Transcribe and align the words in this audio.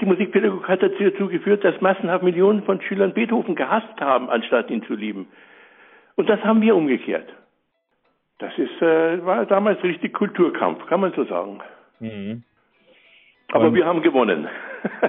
die 0.00 0.06
Musikpädagogik 0.06 0.68
hat 0.68 0.82
dazu 0.82 1.28
geführt, 1.28 1.64
dass 1.64 1.80
massenhaft 1.80 2.22
Millionen 2.22 2.62
von 2.62 2.80
Schülern 2.80 3.12
Beethoven 3.12 3.54
gehasst 3.54 4.00
haben, 4.00 4.30
anstatt 4.30 4.70
ihn 4.70 4.82
zu 4.84 4.94
lieben. 4.94 5.28
Und 6.16 6.28
das 6.28 6.42
haben 6.44 6.60
wir 6.60 6.74
umgekehrt. 6.76 7.28
Das 8.38 8.56
ist, 8.56 8.82
äh, 8.82 9.24
war 9.24 9.44
damals 9.46 9.82
richtig 9.82 10.14
Kulturkampf, 10.14 10.86
kann 10.86 11.00
man 11.00 11.12
so 11.12 11.24
sagen. 11.24 11.60
Mhm. 11.98 12.42
Aber 13.52 13.66
Und 13.66 13.74
wir 13.74 13.84
haben 13.84 14.02
gewonnen. 14.02 14.48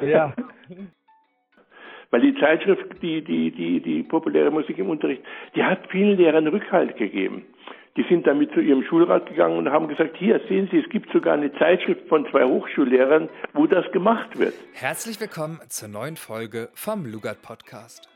Ja. 0.01 0.33
Weil 2.11 2.21
die 2.21 2.35
Zeitschrift, 2.35 3.01
die, 3.01 3.21
die, 3.23 3.51
die, 3.51 3.79
die 3.79 4.03
populäre 4.03 4.51
Musik 4.51 4.77
im 4.77 4.89
Unterricht, 4.89 5.23
die 5.55 5.63
hat 5.63 5.87
vielen 5.89 6.17
Lehrern 6.17 6.47
Rückhalt 6.47 6.97
gegeben. 6.97 7.45
Die 7.97 8.05
sind 8.07 8.25
damit 8.25 8.53
zu 8.53 8.61
ihrem 8.61 8.83
Schulrat 8.83 9.25
gegangen 9.27 9.57
und 9.57 9.69
haben 9.69 9.89
gesagt, 9.89 10.15
hier 10.15 10.39
sehen 10.47 10.69
Sie, 10.71 10.79
es 10.79 10.89
gibt 10.89 11.11
sogar 11.11 11.33
eine 11.33 11.51
Zeitschrift 11.55 12.07
von 12.07 12.25
zwei 12.31 12.45
Hochschullehrern, 12.45 13.27
wo 13.53 13.67
das 13.67 13.83
gemacht 13.91 14.39
wird. 14.39 14.53
Herzlich 14.71 15.19
willkommen 15.19 15.59
zur 15.67 15.89
neuen 15.89 16.15
Folge 16.15 16.69
vom 16.73 17.05
Lugard 17.05 17.41
Podcast. 17.41 18.07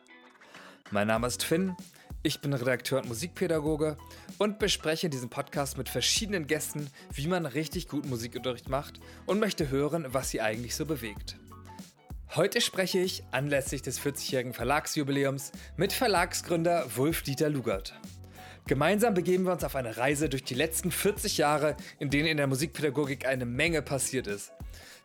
Mein 0.92 1.08
Name 1.08 1.28
ist 1.28 1.44
Finn, 1.44 1.76
ich 2.24 2.40
bin 2.40 2.54
Redakteur 2.54 3.02
und 3.02 3.10
Musikpädagoge 3.10 3.98
und 4.38 4.60
bespreche 4.60 5.08
in 5.08 5.12
diesem 5.12 5.30
Podcast 5.30 5.78
mit 5.78 5.90
verschiedenen 5.90 6.48
Gästen, 6.48 6.88
wie 7.14 7.28
man 7.28 7.46
richtig 7.46 7.90
gut 7.90 8.06
Musikunterricht 8.06 8.70
macht 8.70 9.02
und 9.26 9.42
möchte 9.42 9.70
hören, 9.72 10.06
was 10.08 10.30
sie 10.30 10.40
eigentlich 10.40 10.74
so 10.74 10.86
bewegt. 10.86 11.36
Heute 12.34 12.62
spreche 12.62 13.00
ich 13.00 13.24
anlässlich 13.32 13.82
des 13.82 14.00
40-jährigen 14.02 14.54
Verlagsjubiläums 14.54 15.52
mit 15.76 15.92
Verlagsgründer 15.92 16.86
Wolf-Dieter 16.96 17.50
Lugert. 17.50 17.94
Gemeinsam 18.68 19.14
begeben 19.14 19.46
wir 19.46 19.52
uns 19.52 19.64
auf 19.64 19.76
eine 19.76 19.96
Reise 19.96 20.28
durch 20.28 20.44
die 20.44 20.56
letzten 20.56 20.90
40 20.90 21.38
Jahre, 21.38 21.78
in 22.00 22.10
denen 22.10 22.28
in 22.28 22.38
der 22.38 22.48
Musikpädagogik 22.48 23.28
eine 23.28 23.46
Menge 23.46 23.84
passiert 23.84 24.26
ist. 24.26 24.54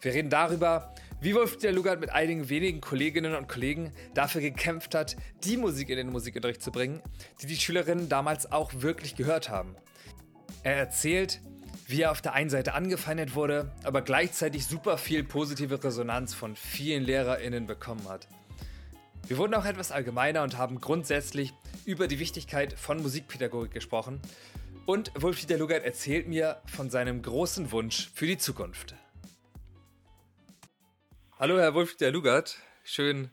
Wir 0.00 0.14
reden 0.14 0.30
darüber, 0.30 0.94
wie 1.20 1.34
Wolf-Dieter 1.34 1.70
Lugert 1.70 2.00
mit 2.00 2.08
einigen 2.08 2.48
wenigen 2.48 2.80
Kolleginnen 2.80 3.34
und 3.34 3.48
Kollegen 3.48 3.92
dafür 4.14 4.40
gekämpft 4.40 4.94
hat, 4.94 5.16
die 5.44 5.58
Musik 5.58 5.90
in 5.90 5.98
den 5.98 6.10
Musikunterricht 6.10 6.62
zu 6.62 6.72
bringen, 6.72 7.02
die 7.42 7.46
die 7.46 7.56
Schülerinnen 7.56 8.08
damals 8.08 8.50
auch 8.50 8.72
wirklich 8.76 9.14
gehört 9.14 9.50
haben. 9.50 9.76
Er 10.62 10.76
erzählt, 10.76 11.42
wie 11.86 12.00
er 12.00 12.12
auf 12.12 12.22
der 12.22 12.32
einen 12.32 12.48
Seite 12.48 12.72
angefeindet 12.72 13.34
wurde, 13.34 13.72
aber 13.84 14.00
gleichzeitig 14.00 14.64
super 14.64 14.96
viel 14.96 15.22
positive 15.22 15.84
Resonanz 15.84 16.32
von 16.32 16.56
vielen 16.56 17.02
LehrerInnen 17.02 17.66
bekommen 17.66 18.08
hat. 18.08 18.26
Wir 19.26 19.38
wurden 19.38 19.54
auch 19.54 19.64
etwas 19.64 19.92
allgemeiner 19.92 20.42
und 20.42 20.56
haben 20.58 20.80
grundsätzlich 20.80 21.52
über 21.84 22.08
die 22.08 22.18
Wichtigkeit 22.18 22.72
von 22.72 23.00
Musikpädagogik 23.02 23.72
gesprochen. 23.72 24.20
Und 24.86 25.12
Wolf-Dieter 25.14 25.58
Lugert 25.58 25.84
erzählt 25.84 26.26
mir 26.26 26.60
von 26.66 26.90
seinem 26.90 27.22
großen 27.22 27.70
Wunsch 27.70 28.10
für 28.14 28.26
die 28.26 28.38
Zukunft. 28.38 28.94
Hallo, 31.38 31.58
Herr 31.58 31.74
Wolf-Dieter 31.74 32.10
Lugert. 32.10 32.56
Schön, 32.82 33.30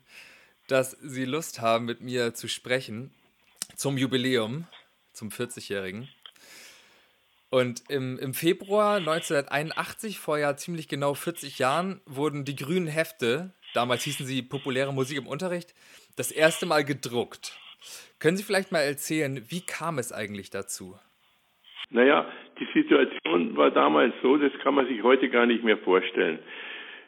dass 0.68 0.92
Sie 1.02 1.26
Lust 1.26 1.62
haben, 1.62 1.86
mit 1.86 2.02
mir 2.02 2.34
zu 2.34 2.48
sprechen 2.48 3.12
zum 3.76 3.98
Jubiläum, 3.98 4.68
zum 5.14 5.30
40-Jährigen. 5.30 6.10
Und 7.50 7.84
im, 7.90 8.20
im 8.20 8.34
Februar 8.34 8.98
1981, 8.98 10.20
vor 10.20 10.38
ja 10.38 10.58
ziemlich 10.58 10.88
genau 10.88 11.14
40 11.14 11.60
Jahren, 11.60 12.02
wurden 12.06 12.44
die 12.44 12.56
grünen 12.56 12.88
Hefte, 12.88 13.54
damals 13.74 14.04
hießen 14.04 14.26
sie 14.26 14.42
populäre 14.42 14.94
Musik 14.94 15.18
im 15.18 15.28
Unterricht, 15.28 15.74
das 16.16 16.32
erste 16.32 16.66
Mal 16.66 16.84
gedruckt. 16.84 17.58
Können 18.20 18.38
Sie 18.38 18.44
vielleicht 18.44 18.72
mal 18.72 18.80
erzählen, 18.80 19.46
wie 19.50 19.62
kam 19.62 20.00
es 20.00 20.12
eigentlich 20.12 20.50
dazu? 20.50 20.96
Naja, 21.90 22.28
die 22.60 22.68
Situation 22.74 23.56
war 23.56 23.72
damals 23.72 24.14
so, 24.22 24.38
das 24.38 24.52
kann 24.64 24.74
man 24.74 24.88
sich 24.88 25.04
heute 25.04 25.30
gar 25.30 25.46
nicht 25.46 25.64
mehr 25.64 25.78
vorstellen. 25.78 26.40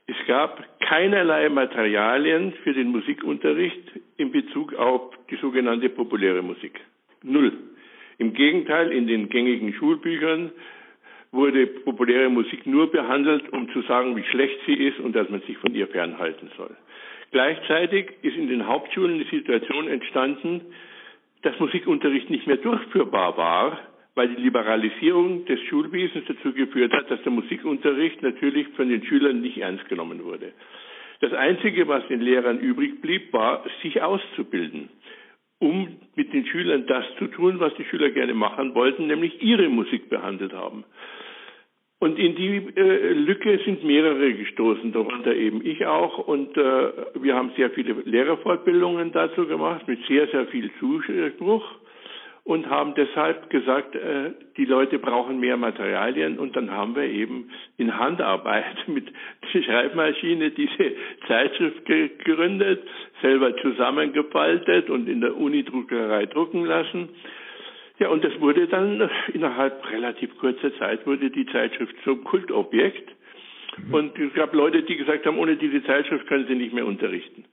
Es 0.08 0.16
gab 0.28 0.80
keinerlei 0.80 1.50
Materialien 1.50 2.54
für 2.64 2.74
den 2.74 2.88
Musikunterricht 2.90 3.92
in 4.18 4.32
Bezug 4.32 4.74
auf 4.74 5.14
die 5.30 5.36
sogenannte 5.38 5.90
populäre 5.90 6.42
Musik. 6.42 6.80
Null. 7.24 7.53
Im 8.18 8.34
Gegenteil, 8.34 8.92
in 8.92 9.08
den 9.08 9.30
gängigen 9.30 9.74
Schulbüchern 9.74 10.52
wurde 11.31 11.67
populäre 11.67 12.29
Musik 12.29 12.66
nur 12.66 12.91
behandelt, 12.91 13.51
um 13.53 13.72
zu 13.72 13.81
sagen, 13.84 14.16
wie 14.16 14.23
schlecht 14.23 14.59
sie 14.66 14.73
ist 14.73 15.00
und 15.00 15.16
dass 15.16 15.29
man 15.29 15.41
sich 15.41 15.57
von 15.57 15.73
ihr 15.75 15.88
fernhalten 15.88 16.50
soll. 16.57 16.75
Gleichzeitig 17.31 18.12
ist 18.23 18.35
in 18.35 18.50
den 18.50 18.66
Hauptschulen 18.66 19.19
die 19.19 19.35
Situation 19.35 19.88
entstanden, 19.88 20.62
dass 21.44 21.59
Musikunterricht 21.59 22.29
nicht 22.29 22.47
mehr 22.47 22.57
durchführbar 22.57 23.38
war, 23.38 23.79
weil 24.16 24.29
die 24.29 24.41
Liberalisierung 24.41 25.45
des 25.45 25.62
Schulwesens 25.62 26.25
dazu 26.28 26.51
geführt 26.51 26.91
hat, 26.91 27.09
dass 27.12 27.22
der 27.22 27.31
Musikunterricht 27.31 28.22
natürlich 28.22 28.68
von 28.69 28.89
den 28.89 29.06
Schülern 29.06 29.41
nicht 29.41 29.59
ernst 29.59 29.88
genommen 29.88 30.23
wurde. 30.23 30.51
Das 31.22 31.34
Einzige, 31.34 31.88
was 31.88 32.07
den 32.07 32.22
Lehrern 32.22 32.59
übrig 32.59 33.01
blieb, 33.01 33.31
war, 33.34 33.63
sich 33.84 34.01
auszubilden 34.01 34.89
um 35.59 35.97
mit 36.16 36.34
den 36.34 36.46
Schülern 36.46 36.86
das 36.88 37.06
zu 37.18 37.28
tun, 37.28 37.59
was 37.59 37.74
die 37.75 37.86
Schüler 37.86 38.09
gerne 38.09 38.34
machen 38.34 38.74
wollten, 38.75 39.08
nämlich 39.08 39.42
ihre 39.42 39.70
Musik 39.70 40.09
behandelt 40.09 40.53
haben. 40.53 40.86
Und 42.00 42.18
in 42.18 42.36
die 42.36 42.56
äh, 42.78 43.12
Lücke 43.12 43.59
sind 43.66 43.84
mehrere 43.84 44.34
gestoßen, 44.34 44.94
darunter 44.94 45.36
eben 45.36 45.66
ich 45.66 45.86
auch. 45.86 46.18
Und 46.18 46.56
äh, 46.56 46.92
wir 47.22 47.36
haben 47.36 47.52
sehr 47.58 47.72
viele 47.72 47.94
Lehrerfortbildungen 48.06 49.12
dazu 49.12 49.46
gemacht, 49.46 49.86
mit 49.88 50.00
sehr, 50.08 50.28
sehr 50.28 50.48
viel 50.48 50.72
Zuspruch 50.80 51.66
und 52.50 52.68
haben 52.68 52.96
deshalb 52.96 53.52
gesagt, 53.52 53.94
äh, 53.94 54.32
die 54.58 54.66
Leute 54.66 54.98
brauchen 54.98 55.40
mehr 55.40 55.56
Materialien 55.56 56.40
und 56.40 56.56
dann 56.56 56.72
haben 56.72 56.96
wir 56.96 57.04
eben 57.04 57.52
in 57.78 58.00
Handarbeit 58.00 58.76
mit 58.88 59.06
der 59.54 59.62
Schreibmaschine 59.62 60.50
diese 60.50 60.96
Zeitschrift 61.28 61.86
gegründet, 61.86 62.82
selber 63.22 63.56
zusammengefaltet 63.58 64.90
und 64.90 65.08
in 65.08 65.22
der 65.22 65.38
Unidruckerei 65.38 66.26
drucken 66.26 66.66
lassen. 66.66 67.10
Ja, 68.00 68.10
und 68.10 68.24
das 68.24 68.40
wurde 68.40 68.66
dann 68.66 69.08
innerhalb 69.31 69.88
relativ 69.92 70.36
kurzer 70.40 70.76
Zeit 70.80 71.06
wurde 71.06 71.30
die 71.30 71.46
Zeitschrift 71.46 71.94
zum 72.04 72.24
Kultobjekt. 72.24 73.12
Mhm. 73.78 73.94
Und 73.94 74.18
es 74.18 74.34
gab 74.34 74.56
Leute, 74.56 74.81
die 74.81 74.98
gesagt 74.98 75.28
haben, 75.28 75.38
ohne 75.38 75.56
diese 75.56 75.84
Zeitschrift 75.84 76.26
können 76.26 76.48
sie 76.48 76.56
nicht 76.56 76.74
mehr 76.74 76.88
unterrichten. 76.88 77.46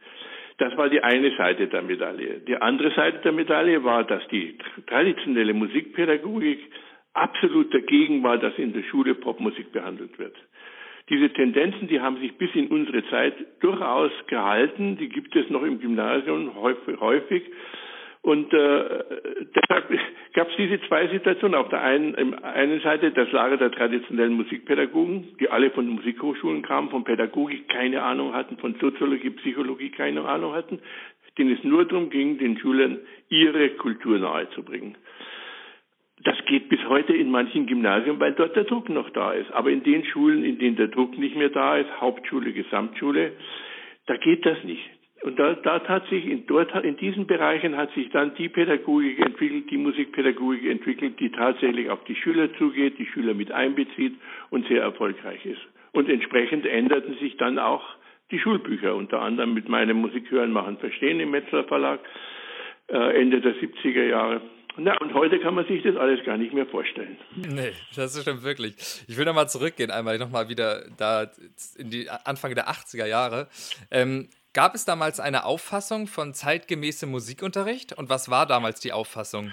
Das 0.59 0.77
war 0.77 0.89
die 0.89 1.03
eine 1.03 1.37
Seite 1.37 1.67
der 1.67 1.83
Medaille. 1.83 2.41
Die 2.47 2.57
andere 2.57 2.91
Seite 2.93 3.19
der 3.19 3.33
Medaille 3.33 3.85
war, 3.85 4.05
dass 4.05 4.27
die 4.29 4.57
traditionelle 4.87 5.53
Musikpädagogik 5.53 6.61
absolut 7.13 7.73
dagegen 7.75 8.23
war, 8.23 8.39
dass 8.39 8.57
in 8.59 8.73
der 8.73 8.83
Schule 8.85 9.15
Popmusik 9.15 9.73
behandelt 9.73 10.19
wird. 10.19 10.37
Diese 11.09 11.31
Tendenzen, 11.31 11.89
die 11.89 12.01
haben 12.01 12.19
sich 12.19 12.37
bis 12.37 12.53
in 12.55 12.69
unsere 12.69 13.07
Zeit 13.09 13.35
durchaus 13.61 14.11
gehalten. 14.27 14.97
Die 14.97 15.09
gibt 15.09 15.37
es 15.37 15.49
noch 15.51 15.63
im 15.63 15.79
Gymnasium 15.79 16.53
häufig. 16.57 17.45
Und 18.27 18.53
äh, 18.53 19.05
deshalb 19.55 19.89
gab 20.35 20.51
es 20.51 20.57
diese 20.57 20.81
zwei 20.89 21.07
Situationen. 21.07 21.55
Auf 21.55 21.69
der 21.69 21.81
einen, 21.81 22.35
einen 22.43 22.81
Seite 22.81 23.13
das 23.13 23.31
Lager 23.31 23.57
der 23.57 23.71
traditionellen 23.71 24.33
Musikpädagogen, 24.33 25.37
die 25.39 25.49
alle 25.49 25.71
von 25.71 25.87
Musikhochschulen 25.87 26.63
kamen, 26.63 26.91
von 26.91 27.05
Pädagogik 27.05 27.69
keine 27.69 28.03
Ahnung 28.03 28.35
hatten, 28.35 28.57
von 28.57 28.75
Soziologie, 28.81 29.31
Psychologie 29.31 29.91
keine 29.91 30.25
Ahnung 30.25 30.55
hatten, 30.55 30.81
denen 31.39 31.57
es 31.57 31.63
nur 31.63 31.85
darum 31.85 32.11
ging, 32.11 32.37
den 32.39 32.59
Schülern 32.59 32.99
ihre 33.29 33.69
Kultur 33.77 34.19
nahezubringen. 34.19 34.97
Das 36.25 36.37
geht 36.47 36.69
bis 36.69 36.81
heute 36.89 37.13
in 37.13 37.31
manchen 37.31 37.67
Gymnasien, 37.67 38.19
weil 38.19 38.33
dort 38.33 38.57
der 38.57 38.65
Druck 38.65 38.89
noch 38.89 39.11
da 39.11 39.35
ist. 39.35 39.53
Aber 39.53 39.71
in 39.71 39.85
den 39.85 40.05
Schulen, 40.05 40.43
in 40.43 40.59
denen 40.59 40.75
der 40.75 40.89
Druck 40.89 41.17
nicht 41.17 41.37
mehr 41.37 41.51
da 41.51 41.77
ist, 41.77 42.01
Hauptschule, 42.01 42.53
Gesamtschule, 42.53 43.35
da 44.07 44.17
geht 44.17 44.45
das 44.45 44.65
nicht. 44.65 44.83
Und 45.27 45.41
da, 45.41 45.55
da 45.55 45.81
hat 45.89 46.09
sich 46.09 46.25
in, 46.25 46.47
dort, 46.47 46.73
in 46.85 46.97
diesen 46.99 47.27
Bereichen 47.27 47.77
hat 47.77 47.93
sich 47.95 48.11
dann 48.11 48.37
die 48.37 48.49
Pädagogik 48.49 49.19
entwickelt, 49.19 49.69
die 49.73 49.77
Musikpädagogik 49.77 50.67
entwickelt, 50.67 51.19
die 51.19 51.33
tatsächlich 51.33 51.91
auf 51.91 52.05
die 52.05 52.15
Schüler 52.15 52.49
zugeht, 52.59 52.97
die 52.97 53.07
Schüler 53.07 53.35
mit 53.35 53.51
einbezieht 53.51 54.15
und 54.51 54.69
sehr 54.69 54.83
erfolgreich 54.83 55.45
ist. 55.45 55.61
Und 55.91 56.09
entsprechend 56.09 56.65
änderten 56.65 57.17
sich 57.19 57.37
dann 57.39 57.59
auch 57.59 57.83
die 58.31 58.39
Schulbücher, 58.39 58.95
unter 58.95 59.21
anderem 59.21 59.53
mit 59.53 59.69
meinem 59.69 59.97
Musikhören 59.97 60.53
machen 60.53 60.79
Verstehen 60.79 61.19
im 61.19 61.33
Metzler 61.33 61.65
Verlag, 61.65 61.99
äh, 62.87 63.21
Ende 63.21 63.41
der 63.41 63.57
70er 63.57 64.05
Jahre. 64.05 64.43
Na, 64.77 64.97
und 64.99 65.13
heute 65.13 65.41
kann 65.41 65.57
man 65.57 65.67
sich 65.67 65.83
das 65.83 65.97
alles 65.97 66.25
gar 66.25 66.37
nicht 66.37 66.53
mehr 66.53 66.67
vorstellen. 66.67 67.17
Nee, 67.35 67.73
das 67.97 68.21
stimmt 68.21 68.45
wirklich. 68.45 68.77
Ich 69.09 69.17
will 69.17 69.25
nochmal 69.25 69.49
zurückgehen, 69.49 69.91
einmal 69.91 70.19
nochmal 70.19 70.49
wieder 70.49 70.85
da 70.99 71.27
in 71.79 71.91
die 71.91 72.09
Anfang 72.11 72.55
der 72.55 72.69
80er 72.69 73.07
Jahre. 73.07 73.49
Ähm, 73.91 74.29
Gab 74.57 74.75
es 74.75 74.87
damals 74.87 75.21
eine 75.21 75.45
Auffassung 75.45 76.07
von 76.07 76.33
zeitgemäßem 76.33 77.11
Musikunterricht 77.11 77.93
und 77.93 78.09
was 78.09 78.31
war 78.31 78.47
damals 78.47 78.81
die 78.81 78.91
Auffassung? 78.91 79.53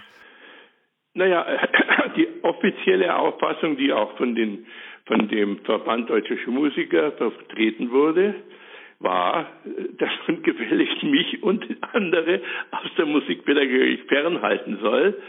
Naja, 1.14 1.46
die 2.16 2.26
offizielle 2.42 3.14
Auffassung, 3.14 3.76
die 3.76 3.92
auch 3.92 4.16
von, 4.16 4.34
den, 4.34 4.66
von 5.06 5.28
dem 5.28 5.60
Verband 5.66 6.10
Deutscher 6.10 6.38
Schulmusiker 6.38 7.12
vertreten 7.12 7.92
wurde, 7.92 8.36
war, 9.00 9.52
dass 9.98 10.10
man 10.26 10.42
gefälligst 10.44 11.04
mich 11.04 11.44
und 11.44 11.66
andere 11.92 12.40
aus 12.72 12.90
der 12.98 13.06
Musikpädagogik 13.06 14.08
fernhalten 14.08 14.80
soll, 14.82 15.22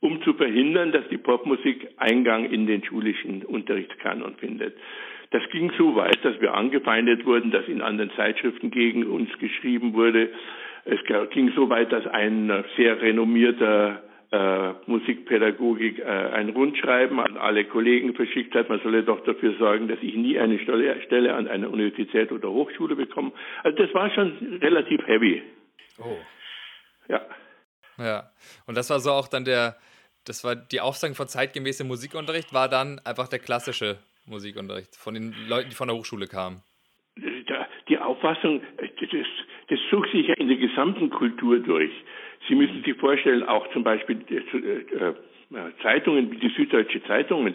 um 0.00 0.22
zu 0.22 0.34
verhindern, 0.34 0.92
dass 0.92 1.08
die 1.08 1.16
Popmusik 1.16 1.88
Eingang 1.96 2.44
in 2.44 2.66
den 2.66 2.84
schulischen 2.84 3.42
Unterrichtskanon 3.42 4.36
findet. 4.36 4.76
Das 5.34 5.42
ging 5.50 5.72
so 5.76 5.96
weit, 5.96 6.24
dass 6.24 6.40
wir 6.40 6.54
angefeindet 6.54 7.26
wurden, 7.26 7.50
dass 7.50 7.66
in 7.66 7.82
anderen 7.82 8.12
Zeitschriften 8.12 8.70
gegen 8.70 9.04
uns 9.04 9.28
geschrieben 9.40 9.92
wurde. 9.92 10.30
Es 10.84 11.00
ging 11.30 11.50
so 11.56 11.68
weit, 11.68 11.90
dass 11.90 12.06
ein 12.06 12.64
sehr 12.76 13.02
renommierter 13.02 14.00
äh, 14.30 14.74
Musikpädagogik 14.86 15.98
äh, 15.98 16.04
ein 16.04 16.50
Rundschreiben 16.50 17.18
an 17.18 17.36
alle 17.36 17.64
Kollegen 17.64 18.14
verschickt 18.14 18.54
hat, 18.54 18.68
man 18.68 18.78
solle 18.84 19.02
doch 19.02 19.24
dafür 19.24 19.56
sorgen, 19.58 19.88
dass 19.88 19.98
ich 20.02 20.14
nie 20.14 20.38
eine 20.38 20.56
Stelle, 20.60 21.02
Stelle 21.02 21.34
an 21.34 21.48
einer 21.48 21.68
Universität 21.68 22.30
oder 22.30 22.50
Hochschule 22.50 22.94
bekomme. 22.94 23.32
Also 23.64 23.76
das 23.76 23.92
war 23.92 24.10
schon 24.10 24.60
relativ 24.62 25.04
heavy. 25.04 25.42
Oh. 25.98 26.16
Ja. 27.08 27.22
Ja. 27.98 28.30
Und 28.68 28.76
das 28.76 28.88
war 28.88 29.00
so 29.00 29.10
auch 29.10 29.26
dann 29.26 29.44
der, 29.44 29.74
das 30.26 30.44
war 30.44 30.54
die 30.54 30.80
Aufsagen 30.80 31.16
von 31.16 31.26
zeitgemäßem 31.26 31.88
Musikunterricht, 31.88 32.54
war 32.54 32.68
dann 32.68 33.00
einfach 33.04 33.26
der 33.26 33.40
klassische 33.40 33.98
Musikunterricht 34.26 34.96
von 34.96 35.14
den 35.14 35.34
Leuten, 35.48 35.70
die 35.70 35.76
von 35.76 35.88
der 35.88 35.96
Hochschule 35.96 36.26
kamen. 36.26 36.62
Die 37.88 37.98
Auffassung, 37.98 38.62
das, 38.78 39.26
das 39.68 39.78
zog 39.90 40.06
sich 40.08 40.26
ja 40.26 40.34
in 40.34 40.48
der 40.48 40.56
gesamten 40.56 41.10
Kultur 41.10 41.58
durch. 41.58 41.92
Sie 42.48 42.54
müssen 42.54 42.82
sich 42.82 42.96
vorstellen, 42.96 43.42
auch 43.42 43.70
zum 43.72 43.84
Beispiel 43.84 44.24
äh, 44.30 45.06
äh, 45.06 45.14
Zeitungen 45.82 46.30
wie 46.30 46.38
die 46.38 46.48
Süddeutsche 46.48 47.02
Zeitungen, 47.04 47.54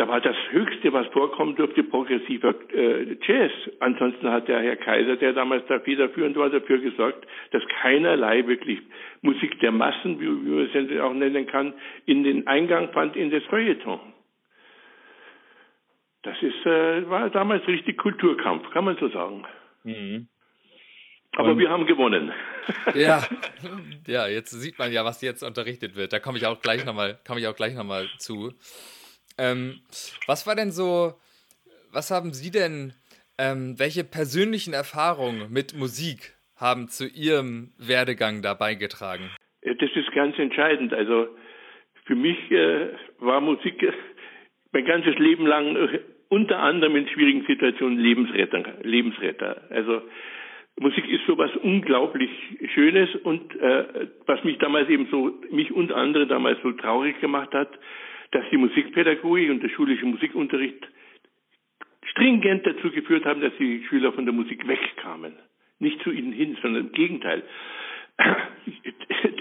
da 0.00 0.08
war 0.08 0.22
das 0.22 0.36
Höchste, 0.50 0.94
was 0.94 1.06
vorkommen 1.08 1.56
durfte, 1.56 1.82
progressiver 1.82 2.54
äh, 2.72 3.16
Jazz. 3.20 3.52
Ansonsten 3.80 4.30
hat 4.30 4.48
der 4.48 4.62
Herr 4.62 4.76
Kaiser, 4.76 5.16
der 5.16 5.34
damals 5.34 5.66
da 5.66 5.78
federführend 5.78 6.36
war, 6.36 6.48
dafür 6.48 6.78
gesorgt, 6.78 7.26
dass 7.50 7.62
keinerlei 7.82 8.46
wirklich 8.46 8.78
Musik 9.20 9.60
der 9.60 9.72
Massen, 9.72 10.18
wie 10.18 10.26
man 10.26 10.68
es 10.72 11.00
auch 11.00 11.12
nennen 11.12 11.46
kann, 11.46 11.74
in 12.06 12.24
den 12.24 12.46
Eingang 12.46 12.90
fand 12.92 13.14
in 13.14 13.30
das 13.30 13.44
Feuilleton. 13.44 14.00
Das 16.22 16.36
ist, 16.42 16.66
äh, 16.66 17.08
war 17.08 17.30
damals 17.30 17.66
richtig 17.66 17.96
Kulturkampf, 17.98 18.70
kann 18.70 18.84
man 18.84 18.96
so 18.98 19.08
sagen. 19.08 19.46
Mhm. 19.84 20.28
Aber 21.36 21.52
Und 21.52 21.58
wir 21.58 21.70
haben 21.70 21.86
gewonnen. 21.86 22.32
Ja, 22.94 23.22
ja, 24.06 24.26
jetzt 24.26 24.50
sieht 24.50 24.78
man 24.78 24.92
ja, 24.92 25.04
was 25.04 25.22
jetzt 25.22 25.42
unterrichtet 25.42 25.96
wird. 25.96 26.12
Da 26.12 26.18
komme 26.18 26.38
ich 26.38 26.46
auch 26.46 26.60
gleich 26.60 26.84
nochmal, 26.84 27.18
komme 27.26 27.40
ich 27.40 27.46
auch 27.46 27.56
gleich 27.56 27.74
nochmal 27.74 28.08
zu. 28.18 28.52
Ähm, 29.38 29.80
was 30.26 30.46
war 30.46 30.56
denn 30.56 30.72
so, 30.72 31.14
was 31.92 32.10
haben 32.10 32.32
Sie 32.32 32.50
denn, 32.50 32.92
ähm, 33.38 33.78
welche 33.78 34.04
persönlichen 34.04 34.74
Erfahrungen 34.74 35.50
mit 35.52 35.74
Musik 35.74 36.34
haben 36.56 36.88
zu 36.88 37.06
Ihrem 37.06 37.72
Werdegang 37.78 38.42
da 38.42 38.54
beigetragen? 38.54 39.30
Das 39.62 39.90
ist 39.94 40.12
ganz 40.12 40.38
entscheidend. 40.38 40.92
Also 40.92 41.28
für 42.04 42.16
mich 42.16 42.50
äh, 42.50 42.88
war 43.18 43.40
Musik 43.40 43.82
äh, 43.82 43.92
mein 44.72 44.84
ganzes 44.84 45.16
Leben 45.18 45.46
lang 45.46 45.76
äh, 45.76 46.00
unter 46.30 46.60
anderem 46.60 46.96
in 46.96 47.08
schwierigen 47.08 47.44
Situationen 47.44 47.98
Lebensretter. 47.98 48.62
Lebensretter. 48.82 49.62
Also 49.68 50.00
Musik 50.78 51.06
ist 51.08 51.26
so 51.26 51.36
was 51.36 51.54
unglaublich 51.56 52.30
Schönes 52.72 53.14
und 53.16 53.54
äh, 53.60 54.06
was 54.26 54.42
mich 54.44 54.56
damals 54.58 54.88
eben 54.88 55.08
so, 55.10 55.38
mich 55.50 55.72
und 55.72 55.92
andere 55.92 56.26
damals 56.26 56.58
so 56.62 56.72
traurig 56.72 57.20
gemacht 57.20 57.52
hat, 57.52 57.68
dass 58.30 58.44
die 58.50 58.56
Musikpädagogik 58.56 59.50
und 59.50 59.62
der 59.62 59.68
schulische 59.70 60.06
Musikunterricht 60.06 60.88
stringent 62.12 62.64
dazu 62.64 62.90
geführt 62.90 63.24
haben, 63.24 63.40
dass 63.40 63.52
die 63.58 63.84
Schüler 63.88 64.12
von 64.12 64.24
der 64.24 64.32
Musik 64.32 64.66
wegkamen. 64.66 65.34
Nicht 65.80 66.00
zu 66.02 66.12
ihnen 66.12 66.32
hin, 66.32 66.56
sondern 66.62 66.86
im 66.86 66.92
Gegenteil. 66.92 67.42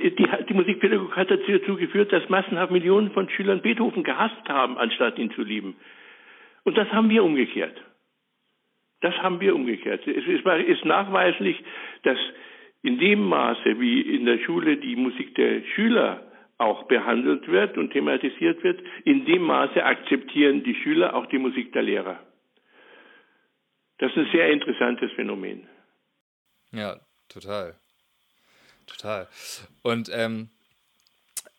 Die, 0.02 0.28
die 0.50 0.54
Musikpädagogik 0.54 1.16
hat 1.16 1.30
dazu 1.30 1.76
geführt, 1.76 2.12
dass 2.12 2.28
massenhaft 2.30 2.72
Millionen 2.72 3.12
von 3.12 3.30
Schülern 3.30 3.62
Beethoven 3.62 4.04
gehasst 4.04 4.48
haben, 4.48 4.78
anstatt 4.78 5.20
ihn 5.20 5.32
zu 5.32 5.44
lieben. 5.44 5.76
Und 6.70 6.78
das 6.78 6.88
haben 6.90 7.10
wir 7.10 7.24
umgekehrt. 7.24 7.76
Das 9.02 9.16
haben 9.16 9.40
wir 9.40 9.56
umgekehrt. 9.56 10.06
Es 10.06 10.28
ist, 10.28 10.86
nachweislich, 10.86 11.58
dass 12.04 12.20
in 12.84 13.00
dem 13.00 13.22
Maße, 13.22 13.80
wie 13.80 14.02
in 14.02 14.28
der 14.28 14.38
Schule 14.38 14.78
die 14.78 14.96
Musik 14.96 15.34
der 15.34 15.64
Schüler 15.74 16.32
auch 16.60 16.84
behandelt 16.84 17.48
wird 17.48 17.76
und 17.80 17.90
thematisiert 17.90 18.64
wird, 18.64 18.84
in 19.04 19.26
dem 19.26 19.42
Maße 19.42 19.84
akzeptieren 19.84 20.64
die 20.64 20.76
Schüler 20.76 21.16
auch 21.16 21.26
die 21.26 21.40
Musik 21.40 21.74
der 21.74 21.82
Lehrer. 21.82 22.20
Das 23.98 24.12
ist 24.12 24.18
ein 24.18 24.32
sehr 24.32 24.52
interessantes 24.52 25.12
Phänomen. 25.14 25.68
Ja, 26.72 27.00
total. 27.30 27.74
Total. 28.86 29.28
Und 29.82 30.12
ähm, 30.14 30.50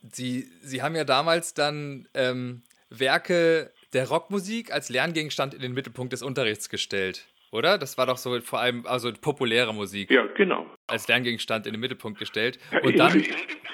Sie, 0.02 0.42
Sie 0.62 0.82
haben 0.82 0.94
ja 0.94 1.02
damals 1.02 1.52
dann 1.52 2.06
ähm, 2.14 2.62
Werke 2.90 3.72
der 3.92 4.08
Rockmusik 4.08 4.72
als 4.72 4.88
Lerngegenstand 4.88 5.54
in 5.54 5.60
den 5.60 5.72
Mittelpunkt 5.72 6.12
des 6.12 6.22
Unterrichts 6.22 6.68
gestellt, 6.68 7.26
oder? 7.52 7.78
Das 7.78 7.98
war 7.98 8.06
doch 8.06 8.16
so 8.16 8.40
vor 8.40 8.60
allem 8.60 8.86
also 8.86 9.12
populäre 9.12 9.74
Musik. 9.74 10.10
Ja, 10.10 10.26
genau. 10.36 10.66
Als 10.86 11.08
Lerngegenstand 11.08 11.66
in 11.66 11.72
den 11.72 11.80
Mittelpunkt 11.80 12.18
gestellt. 12.18 12.58
Und 12.82 12.98
dann. 12.98 13.24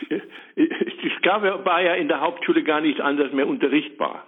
Das 0.08 0.22
Skave 1.18 1.64
war 1.64 1.82
ja 1.82 1.94
in 1.94 2.08
der 2.08 2.20
Hauptschule 2.20 2.62
gar 2.62 2.80
nicht 2.80 3.00
anders 3.00 3.32
mehr 3.32 3.46
unterrichtbar. 3.46 4.26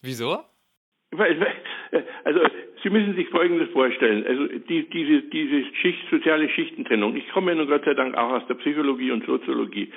Wieso? 0.00 0.44
Also 2.24 2.40
Sie 2.82 2.90
müssen 2.90 3.14
sich 3.16 3.28
Folgendes 3.28 3.70
vorstellen. 3.70 4.26
Also 4.26 4.46
die, 4.46 4.88
diese, 4.88 5.22
diese 5.22 5.74
Schicht, 5.76 6.08
soziale 6.10 6.48
Schichtentrennung. 6.48 7.16
Ich 7.16 7.28
komme 7.30 7.52
ja 7.52 7.58
nun 7.58 7.68
Gott 7.68 7.84
sei 7.84 7.94
Dank 7.94 8.16
auch 8.16 8.30
aus 8.30 8.46
der 8.46 8.54
Psychologie 8.54 9.10
und 9.10 9.26
Soziologie. 9.26 9.92